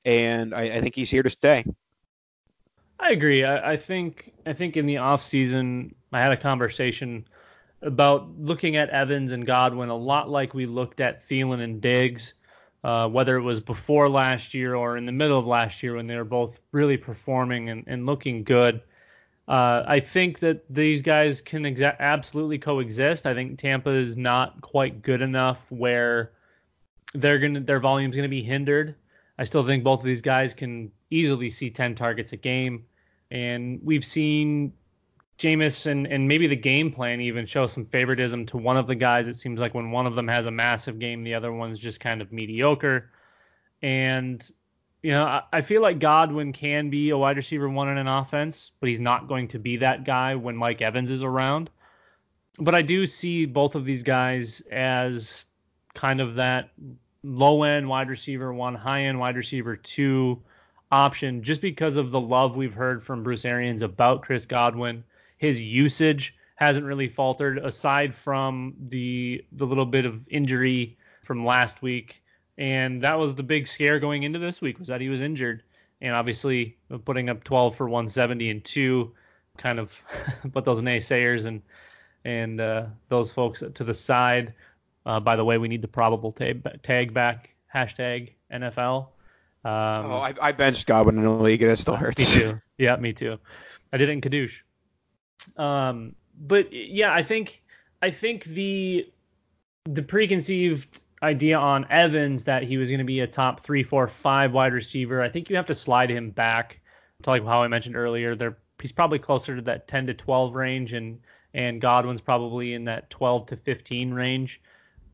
[0.05, 1.65] and I, I think he's here to stay.
[3.01, 3.45] I agree.
[3.45, 7.27] I, I, think I think in the off season I had a conversation
[7.83, 12.35] about looking at Evans and Godwin a lot like we looked at Thielen and Diggs,
[12.85, 16.07] uh, whether it was before last year or in the middle of last year when
[16.07, 18.81] they were both really performing and, and looking good.
[19.47, 23.27] Uh, I think that these guys can exa- absolutely coexist.
[23.27, 26.33] I think Tampa is not quite good enough where
[27.15, 28.95] they're gonna their volume's gonna be hindered.
[29.39, 32.85] I still think both of these guys can easily see 10 targets a game,
[33.31, 34.75] and we've seen
[35.39, 38.97] Jameis and, and maybe the game plan even show some favoritism to one of the
[38.97, 39.29] guys.
[39.29, 42.01] It seems like when one of them has a massive game, the other one's just
[42.01, 43.11] kind of mediocre.
[43.81, 44.43] And,
[45.01, 48.09] you know, I, I feel like Godwin can be a wide receiver one in an
[48.09, 51.71] offense, but he's not going to be that guy when Mike Evans is around.
[52.59, 55.45] But I do see both of these guys as
[55.95, 56.71] kind of that
[57.23, 60.43] low end wide receiver one, high end wide receiver two
[60.91, 65.05] option just because of the love we've heard from Bruce Arians about Chris Godwin
[65.39, 71.81] his usage hasn't really faltered aside from the the little bit of injury from last
[71.83, 72.23] week.
[72.57, 75.63] And that was the big scare going into this week was that he was injured.
[76.01, 79.15] And obviously putting up 12 for 170 and two
[79.57, 80.01] kind of
[80.53, 81.63] put those naysayers and
[82.25, 84.55] and uh, those folks to the side.
[85.07, 89.09] Uh, by the way, we need the probable tag, tag back hashtag NFL.
[89.65, 89.73] Um,
[90.11, 92.19] oh, I, I benched Godwin in the league and it still hurts.
[92.19, 92.61] Me too.
[92.77, 93.39] Yeah, me too.
[93.93, 94.61] I did it in Kadoosh.
[95.57, 97.63] Um, but yeah, I think
[98.03, 99.11] I think the
[99.85, 104.07] the preconceived idea on Evans that he was going to be a top three, four,
[104.07, 105.21] five wide receiver.
[105.21, 106.81] I think you have to slide him back
[107.23, 108.37] to like how I mentioned earlier.
[108.37, 111.21] They're, he's probably closer to that 10 to 12 range, and
[111.55, 114.61] and Godwin's probably in that 12 to 15 range.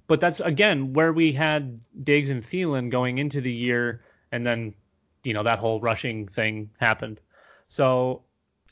[0.07, 4.75] But that's again where we had Diggs and Thielen going into the year, and then
[5.23, 7.21] you know that whole rushing thing happened.
[7.69, 8.23] So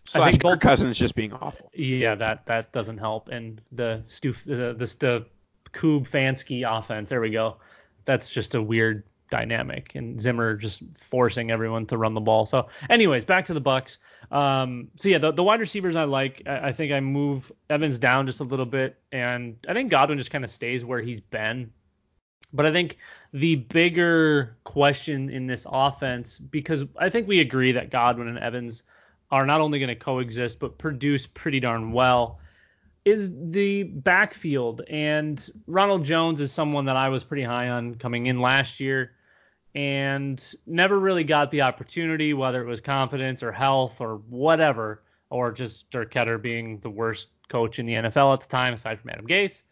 [0.05, 1.71] Slash I think Kirk Cousins just being awful.
[1.75, 3.29] Yeah, that that doesn't help.
[3.29, 5.27] And the Stu the the, the
[5.73, 7.59] Fansky offense, there we go.
[8.05, 12.45] That's just a weird dynamic, and Zimmer just forcing everyone to run the ball.
[12.45, 13.99] So, anyways, back to the Bucs.
[14.31, 16.43] Um, so yeah, the, the wide receivers I like.
[16.47, 20.19] I, I think I move Evans down just a little bit, and I think Godwin
[20.19, 21.73] just kind of stays where he's been.
[22.53, 22.99] But I think
[23.33, 28.83] the bigger question in this offense, because I think we agree that Godwin and Evans
[29.33, 32.39] are not only going to coexist but produce pretty darn well
[33.05, 34.83] is the backfield.
[34.89, 39.13] And Ronald Jones is someone that I was pretty high on coming in last year
[39.75, 45.51] and never really got the opportunity, whether it was confidence or health or whatever, or
[45.51, 49.11] just Dirk Koetter being the worst coach in the NFL at the time, aside from
[49.11, 49.63] Adam Gase.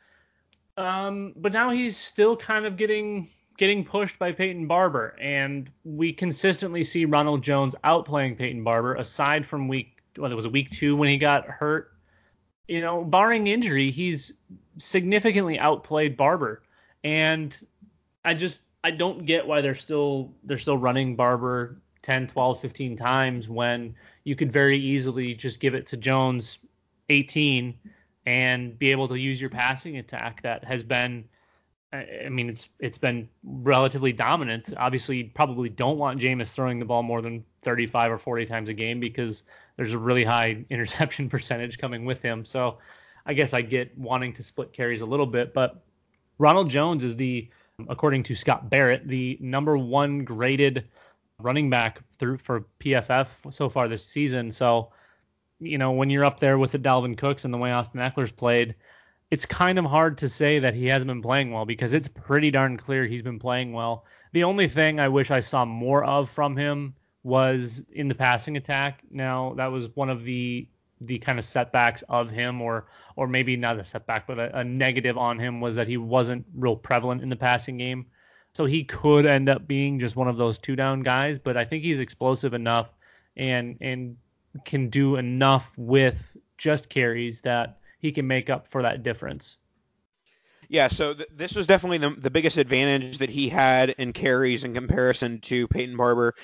[0.76, 3.28] Um, but now he's still kind of getting
[3.60, 8.94] getting pushed by Peyton Barber, and we consistently see Ronald Jones outplaying Peyton Barber.
[8.94, 11.92] Aside from week, well, it was a week two when he got hurt.
[12.68, 14.32] You know, barring injury, he's
[14.78, 16.62] significantly outplayed Barber,
[17.04, 17.54] and
[18.24, 22.96] I just I don't get why they're still they're still running Barber 10, 12, 15
[22.96, 23.94] times when
[24.24, 26.58] you could very easily just give it to Jones
[27.10, 27.74] 18
[28.24, 31.28] and be able to use your passing attack that has been
[31.92, 34.72] I mean, it's it's been relatively dominant.
[34.76, 38.68] Obviously, you probably don't want Jameis throwing the ball more than 35 or 40 times
[38.68, 39.42] a game because
[39.76, 42.44] there's a really high interception percentage coming with him.
[42.44, 42.78] So
[43.26, 45.82] I guess I get wanting to split carries a little bit, but
[46.38, 47.48] Ronald Jones is the,
[47.88, 50.88] according to Scott Barrett, the number one graded
[51.38, 54.50] running back through for PFF so far this season.
[54.50, 54.90] So,
[55.58, 58.32] you know, when you're up there with the Dalvin Cooks and the way Austin Ekeler's
[58.32, 58.74] played,
[59.30, 62.50] it's kind of hard to say that he hasn't been playing well because it's pretty
[62.50, 64.04] darn clear he's been playing well.
[64.32, 68.56] The only thing I wish I saw more of from him was in the passing
[68.56, 69.02] attack.
[69.10, 70.66] Now that was one of the
[71.02, 74.64] the kind of setbacks of him, or or maybe not a setback, but a, a
[74.64, 78.06] negative on him was that he wasn't real prevalent in the passing game.
[78.52, 81.64] So he could end up being just one of those two down guys, but I
[81.64, 82.88] think he's explosive enough
[83.36, 84.16] and and
[84.64, 89.56] can do enough with just carries that he can make up for that difference.
[90.68, 94.64] Yeah, so th- this was definitely the, the biggest advantage that he had in carries
[94.64, 96.34] in comparison to Peyton Barber,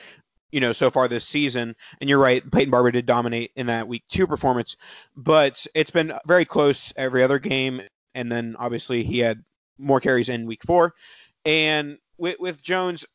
[0.50, 1.76] you know, so far this season.
[2.00, 4.76] And you're right, Peyton Barber did dominate in that week two performance,
[5.16, 7.82] but it's been very close every other game.
[8.14, 9.44] And then obviously he had
[9.78, 10.94] more carries in week four.
[11.44, 13.07] And with, with Jones,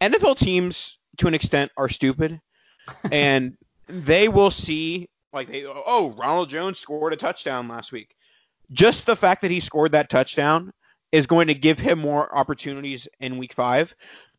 [0.00, 2.40] NFL teams to an extent are stupid,
[3.12, 3.56] and
[3.86, 8.14] they will see like they, oh, Ronald Jones scored a touchdown last week.
[8.70, 10.72] Just the fact that he scored that touchdown
[11.10, 13.94] is going to give him more opportunities in week five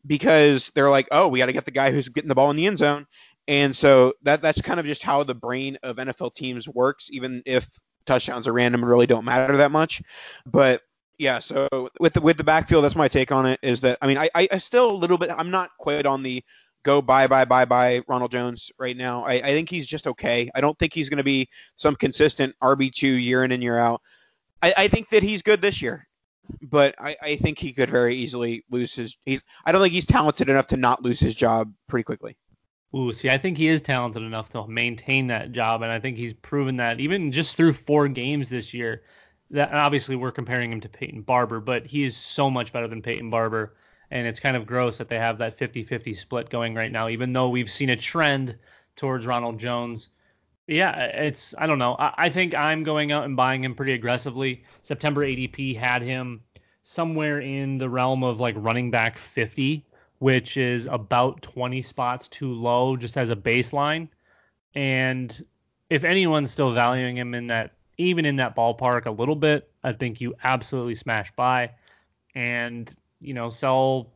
[0.06, 2.56] because they're like, oh, we got to get the guy who's getting the ball in
[2.56, 3.06] the end zone.
[3.46, 7.42] And so that that's kind of just how the brain of NFL teams works, even
[7.46, 7.68] if
[8.06, 10.02] touchdowns are random and really don't matter that much.
[10.46, 10.82] But
[11.18, 11.68] yeah, so
[12.00, 13.60] with the with the backfield, that's my take on it.
[13.62, 15.30] Is that I mean, I, I still a little bit.
[15.30, 16.42] I'm not quite on the
[16.84, 19.24] go bye bye bye bye Ronald Jones right now.
[19.24, 20.48] I, I think he's just okay.
[20.54, 23.78] I don't think he's going to be some consistent RB two year in and year
[23.78, 24.00] out.
[24.62, 26.06] I, I think that he's good this year,
[26.62, 29.16] but I, I think he could very easily lose his.
[29.24, 32.36] He's I don't think he's talented enough to not lose his job pretty quickly.
[32.94, 36.16] Ooh, see, I think he is talented enough to maintain that job, and I think
[36.16, 39.02] he's proven that even just through four games this year.
[39.50, 43.02] That obviously we're comparing him to Peyton Barber, but he is so much better than
[43.02, 43.74] Peyton Barber,
[44.10, 47.32] and it's kind of gross that they have that 50-50 split going right now, even
[47.32, 48.56] though we've seen a trend
[48.96, 50.08] towards Ronald Jones.
[50.66, 51.94] Yeah, it's I don't know.
[51.98, 54.64] I, I think I'm going out and buying him pretty aggressively.
[54.82, 56.42] September ADP had him
[56.82, 59.84] somewhere in the realm of like running back 50
[60.24, 64.08] which is about 20 spots too low just as a baseline.
[64.74, 65.44] And
[65.90, 69.92] if anyone's still valuing him in that, even in that ballpark a little bit, I
[69.92, 71.72] think you absolutely smash by
[72.34, 72.90] and,
[73.24, 74.12] you know, sell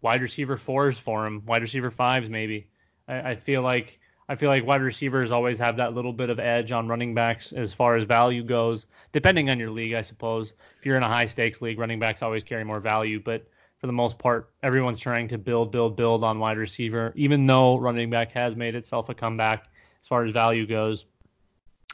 [0.00, 2.68] wide receiver fours for him, wide receiver fives maybe.
[3.08, 3.98] I, I feel like
[4.28, 7.52] I feel like wide receivers always have that little bit of edge on running backs
[7.52, 10.52] as far as value goes, depending on your league, I suppose.
[10.78, 13.46] If you're in a high stakes league, running backs always carry more value, but
[13.78, 17.12] for the most part, everyone's trying to build, build, build on wide receiver.
[17.16, 19.64] Even though running back has made itself a comeback
[20.00, 21.04] as far as value goes,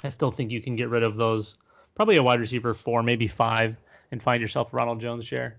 [0.05, 1.57] I still think you can get rid of those.
[1.95, 3.77] Probably a wide receiver four, maybe five,
[4.13, 5.59] and find yourself Ronald Jones share.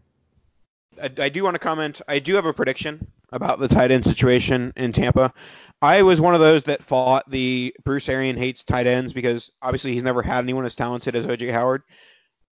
[1.02, 2.02] I, I do want to comment.
[2.08, 5.34] I do have a prediction about the tight end situation in Tampa.
[5.82, 9.94] I was one of those that fought the Bruce Arian hates tight ends because obviously
[9.94, 11.84] he's never had anyone as talented as OJ Howard.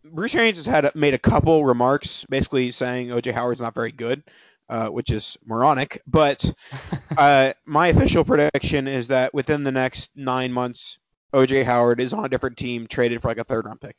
[0.05, 4.23] Bruce Arians has had made a couple remarks, basically saying OJ Howard's not very good,
[4.69, 6.01] uh, which is moronic.
[6.07, 6.49] But
[7.17, 10.97] uh, my official prediction is that within the next nine months,
[11.33, 13.97] OJ Howard is on a different team, traded for like a third round pick.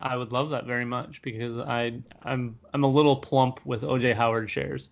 [0.00, 4.14] I would love that very much because I I'm I'm a little plump with OJ
[4.14, 4.88] Howard shares.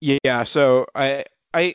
[0.00, 1.74] Yeah, so I I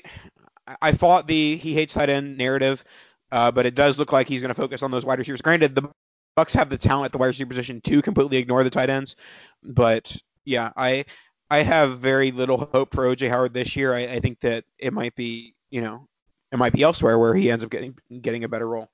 [0.81, 2.83] I fought the he hates tight end narrative,
[3.31, 5.41] uh, but it does look like he's going to focus on those wide receivers.
[5.41, 5.89] Granted, the
[6.37, 9.15] Bucs have the talent at the wide receiver position to completely ignore the tight ends,
[9.63, 10.15] but
[10.45, 11.05] yeah, I
[11.49, 13.93] I have very little hope for OJ Howard this year.
[13.93, 16.07] I, I think that it might be you know
[16.51, 18.89] it might be elsewhere where he ends up getting getting a better role.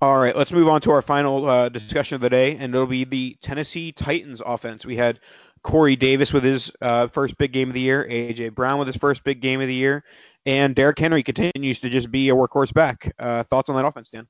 [0.00, 2.86] All right, let's move on to our final uh, discussion of the day, and it'll
[2.86, 4.84] be the Tennessee Titans offense.
[4.84, 5.20] We had
[5.62, 8.96] Corey Davis with his uh, first big game of the year, AJ Brown with his
[8.96, 10.04] first big game of the year,
[10.44, 13.14] and Derrick Henry continues to just be a workhorse back.
[13.18, 14.26] Uh, thoughts on that offense, Dan?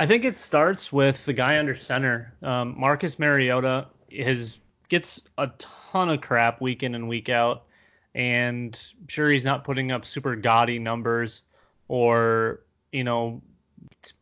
[0.00, 2.34] I think it starts with the guy under center.
[2.42, 7.64] Um, Marcus Mariota is gets a ton of crap week in and week out,
[8.14, 11.42] and sure he's not putting up super gaudy numbers
[11.88, 12.60] or
[12.92, 13.42] you know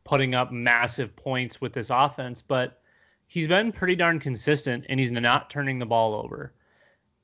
[0.05, 2.81] putting up massive points with this offense, but
[3.27, 6.53] he's been pretty darn consistent and he's not turning the ball over.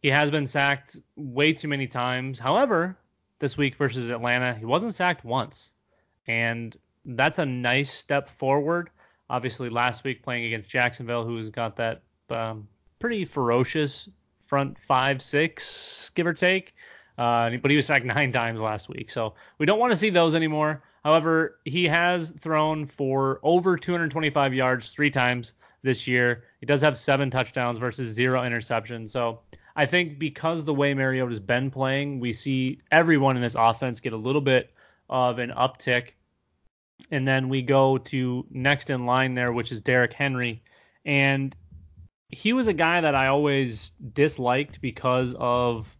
[0.00, 2.38] He has been sacked way too many times.
[2.38, 2.98] However,
[3.38, 5.70] this week versus Atlanta, he wasn't sacked once.
[6.26, 8.90] And that's a nice step forward.
[9.30, 12.68] Obviously, last week playing against Jacksonville, who's got that um,
[12.98, 14.08] pretty ferocious
[14.40, 16.74] front five six, give or take.
[17.16, 20.10] Uh, but he was sacked nine times last week, so we don't want to see
[20.10, 20.82] those anymore.
[21.04, 26.44] However, he has thrown for over 225 yards three times this year.
[26.60, 29.10] He does have seven touchdowns versus zero interceptions.
[29.10, 29.40] So
[29.74, 34.12] I think because the way Mariota's been playing, we see everyone in this offense get
[34.12, 34.72] a little bit
[35.08, 36.10] of an uptick
[37.10, 40.62] and then we go to next in line there, which is Derrick Henry.
[41.04, 41.54] And
[42.28, 45.94] he was a guy that I always disliked because of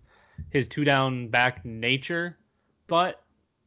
[0.50, 2.38] his two down back nature.
[2.86, 3.22] But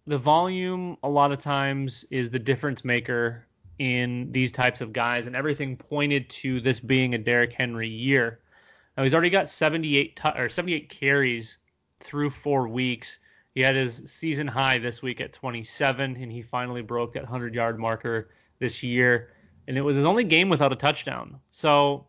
[0.07, 3.45] the volume, a lot of times, is the difference maker
[3.79, 5.27] in these types of guys.
[5.27, 8.39] And everything pointed to this being a Derrick Henry year.
[8.95, 11.57] Now, he's already got 78 t- or 78 carries
[11.99, 13.19] through four weeks.
[13.53, 17.55] He had his season high this week at 27, and he finally broke that 100
[17.55, 18.29] yard marker
[18.59, 19.31] this year.
[19.67, 21.39] And it was his only game without a touchdown.
[21.51, 22.05] So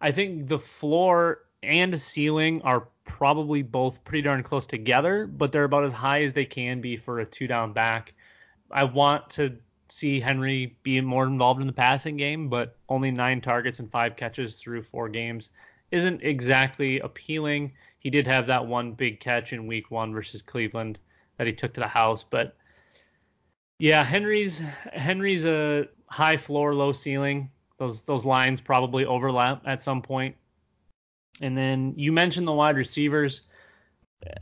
[0.00, 5.64] I think the floor and ceiling are probably both pretty darn close together, but they're
[5.64, 8.14] about as high as they can be for a two down back.
[8.70, 9.56] I want to
[9.88, 14.16] see Henry be more involved in the passing game, but only nine targets and five
[14.16, 15.50] catches through four games
[15.90, 20.98] isn't exactly appealing he did have that one big catch in week one versus Cleveland
[21.36, 22.24] that he took to the house.
[22.24, 22.56] But
[23.78, 24.60] yeah, Henry's
[24.92, 27.50] Henry's a high floor, low ceiling.
[27.78, 30.34] Those those lines probably overlap at some point.
[31.40, 33.42] And then you mentioned the wide receivers.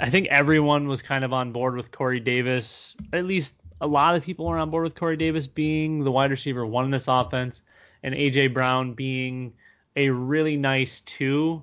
[0.01, 2.95] I think everyone was kind of on board with Corey Davis.
[3.13, 6.31] At least a lot of people are on board with Corey Davis being the wide
[6.31, 7.63] receiver one in this offense,
[8.03, 9.53] and AJ Brown being
[9.95, 11.63] a really nice two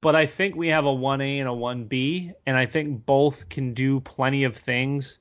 [0.00, 3.74] but I think we have a 1A and a 1B, and I think both can
[3.74, 5.18] do plenty of things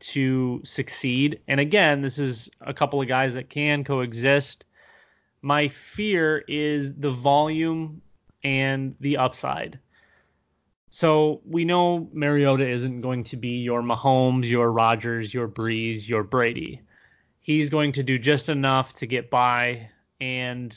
[0.00, 1.40] to succeed.
[1.46, 4.64] And again, this is a couple of guys that can coexist.
[5.42, 8.00] My fear is the volume
[8.44, 9.78] and the upside.
[10.90, 16.22] So we know Mariota isn't going to be your Mahomes, your Rodgers, your Brees, your
[16.22, 16.82] Brady.
[17.40, 19.88] He's going to do just enough to get by
[20.20, 20.74] and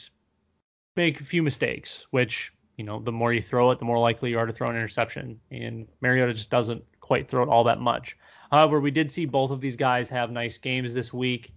[0.96, 4.32] make a few mistakes, which, you know, the more you throw it, the more likely
[4.32, 5.40] you are to throw an interception.
[5.52, 8.18] And Mariota just doesn't quite throw it all that much.
[8.52, 11.54] However, we did see both of these guys have nice games this week,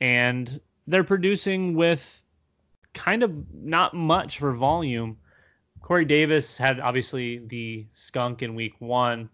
[0.00, 2.22] and they're producing with
[2.94, 5.16] kind of not much for volume.
[5.86, 9.30] Corey Davis had obviously the skunk in week one,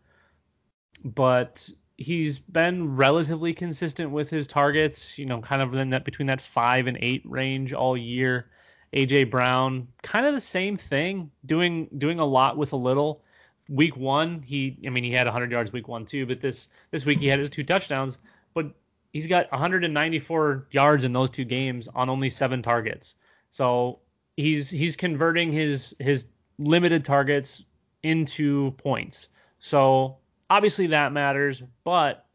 [1.03, 6.27] but he's been relatively consistent with his targets, you know, kind of in that between
[6.27, 8.51] that five and eight range all year.
[8.93, 13.25] AJ Brown, kind of the same thing, doing doing a lot with a little.
[13.71, 17.07] Week one, he I mean he had 100 yards week one too, but this this
[17.07, 18.19] week he had his two touchdowns,
[18.53, 18.75] but
[19.11, 23.17] he's got 194 yards in those two games on only seven targets.
[23.51, 24.01] So
[24.37, 26.27] he's he's converting his his
[26.59, 27.65] limited targets
[28.03, 29.29] into points.
[29.61, 30.19] So
[30.51, 32.27] obviously that matters, but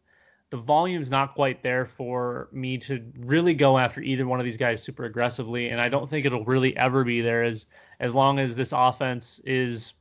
[0.50, 4.58] the volume's not quite there for me to really go after either one of these
[4.58, 7.66] guys super aggressively, and I don't think it'll really ever be there as
[8.00, 9.94] as long as this offense is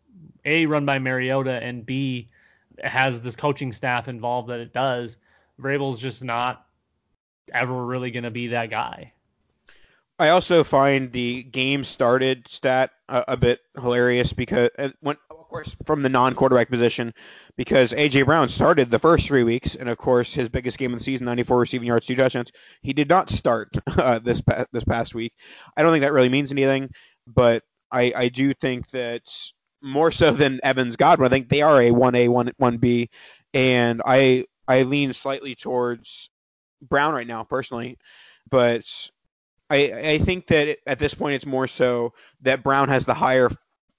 [0.44, 2.28] a run by Mariota and b
[2.82, 5.16] has this coaching staff involved that it does.
[5.60, 6.66] Vrabel's just not
[7.52, 9.12] ever really going to be that guy.
[10.18, 15.76] I also find the game started stat a, a bit hilarious because when, of course,
[15.84, 17.12] from the non-quarterback position,
[17.56, 20.98] because AJ Brown started the first three weeks, and of course his biggest game of
[20.98, 22.50] the season, 94 receiving yards, two touchdowns.
[22.80, 24.40] He did not start uh, this
[24.72, 25.34] this past week.
[25.76, 26.90] I don't think that really means anything,
[27.26, 27.62] but
[27.92, 29.22] I, I do think that
[29.82, 33.08] more so than Evans Godwin, I think they are a 1A, 1 1B,
[33.52, 36.30] and I I lean slightly towards
[36.80, 37.98] Brown right now personally,
[38.50, 38.84] but
[39.68, 39.76] I,
[40.12, 42.12] I think that at this point it's more so
[42.42, 43.50] that Brown has the higher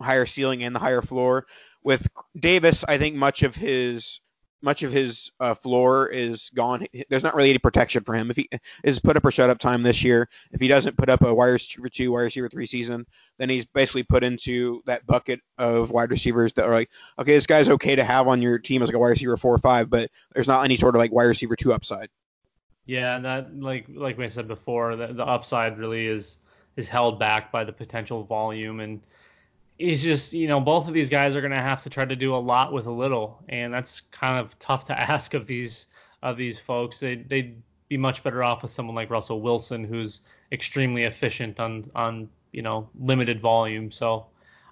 [0.02, 1.46] higher ceiling and the higher floor.
[1.84, 2.08] With
[2.38, 4.22] Davis, I think much of his
[4.62, 6.88] much of his uh, floor is gone.
[7.10, 8.32] There's not really any protection for him.
[8.32, 8.50] If he
[8.84, 11.34] is put up or shut up time this year, if he doesn't put up a
[11.34, 13.06] wide receiver two, wide receiver three season,
[13.38, 16.90] then he's basically put into that bucket of wide receivers that are like,
[17.20, 19.54] okay, this guy's okay to have on your team as like a wide receiver four
[19.54, 22.10] or five, but there's not any sort of like wide receiver two upside.
[22.88, 26.38] Yeah, and that like like we said before, the, the upside really is
[26.76, 29.02] is held back by the potential volume and
[29.80, 32.16] it's just you know both of these guys are going to have to try to
[32.16, 35.88] do a lot with a little and that's kind of tough to ask of these
[36.24, 37.00] of these folks.
[37.00, 40.22] They they'd be much better off with someone like Russell Wilson who's
[40.52, 43.92] extremely efficient on on you know limited volume.
[43.92, 44.26] So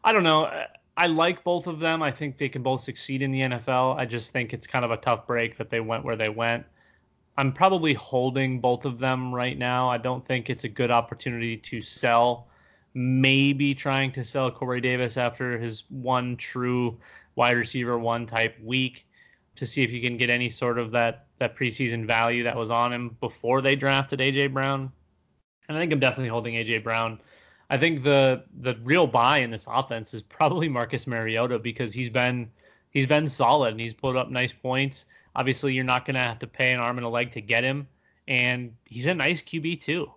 [0.03, 0.49] I don't know.
[0.97, 2.01] I like both of them.
[2.01, 4.91] I think they can both succeed in the NFL I just think it's kind of
[4.91, 6.65] a tough break that they went where they went
[7.37, 9.89] I'm probably holding both of them right now.
[9.89, 12.47] I don't think it's a good opportunity to sell.
[12.93, 16.97] Maybe trying to sell Corey Davis after his one true
[17.35, 19.05] wide receiver one type week
[19.55, 22.71] to see if you can get any sort of that that preseason value that was
[22.71, 24.91] on him before they drafted AJ Brown.
[25.67, 27.19] And I think I'm definitely holding AJ Brown.
[27.69, 32.09] I think the the real buy in this offense is probably Marcus Mariota because he's
[32.09, 32.49] been
[32.91, 35.05] he's been solid and he's put up nice points.
[35.35, 37.63] Obviously, you're not going to have to pay an arm and a leg to get
[37.63, 37.87] him,
[38.27, 40.11] and he's a nice QB too.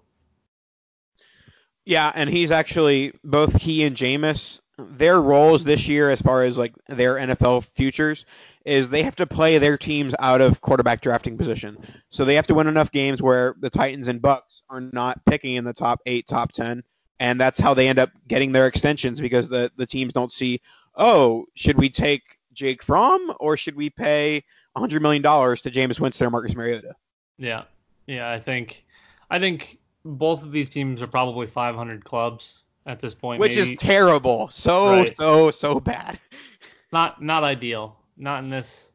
[1.84, 4.60] Yeah, and he's actually both he and Jameis.
[4.76, 8.26] Their roles this year, as far as like their NFL futures,
[8.66, 11.78] is they have to play their teams out of quarterback drafting position.
[12.10, 15.54] So they have to win enough games where the Titans and Bucs are not picking
[15.54, 16.84] in the top eight, top ten,
[17.18, 20.60] and that's how they end up getting their extensions because the the teams don't see,
[20.94, 24.44] oh, should we take Jake Fromm or should we pay
[24.78, 26.94] hundred million dollars to Jameis Winston or Marcus Mariota.
[27.38, 27.64] Yeah,
[28.06, 28.84] yeah, I think,
[29.30, 33.74] I think both of these teams are probably 500 clubs at this point, which maybe.
[33.74, 34.48] is terrible.
[34.48, 35.16] So right.
[35.16, 36.18] so so bad.
[36.92, 37.98] Not not ideal.
[38.16, 38.90] Not in this,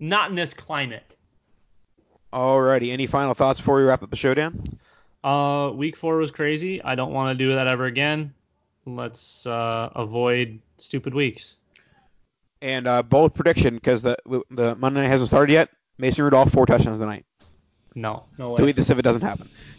[0.00, 1.16] not in this climate.
[2.32, 4.60] Alrighty, any final thoughts before we wrap up the show, Dan?
[5.22, 6.82] Uh, week four was crazy.
[6.82, 8.34] I don't want to do that ever again.
[8.86, 11.56] Let's uh, avoid stupid weeks.
[12.62, 14.16] And uh, bold prediction because the
[14.50, 15.68] the Monday night hasn't started yet.
[15.98, 17.26] Mason Rudolph four touchdowns tonight.
[17.96, 18.56] No, no way.
[18.58, 19.48] Delete this if it doesn't happen.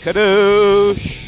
[0.00, 1.25] Kadoosh.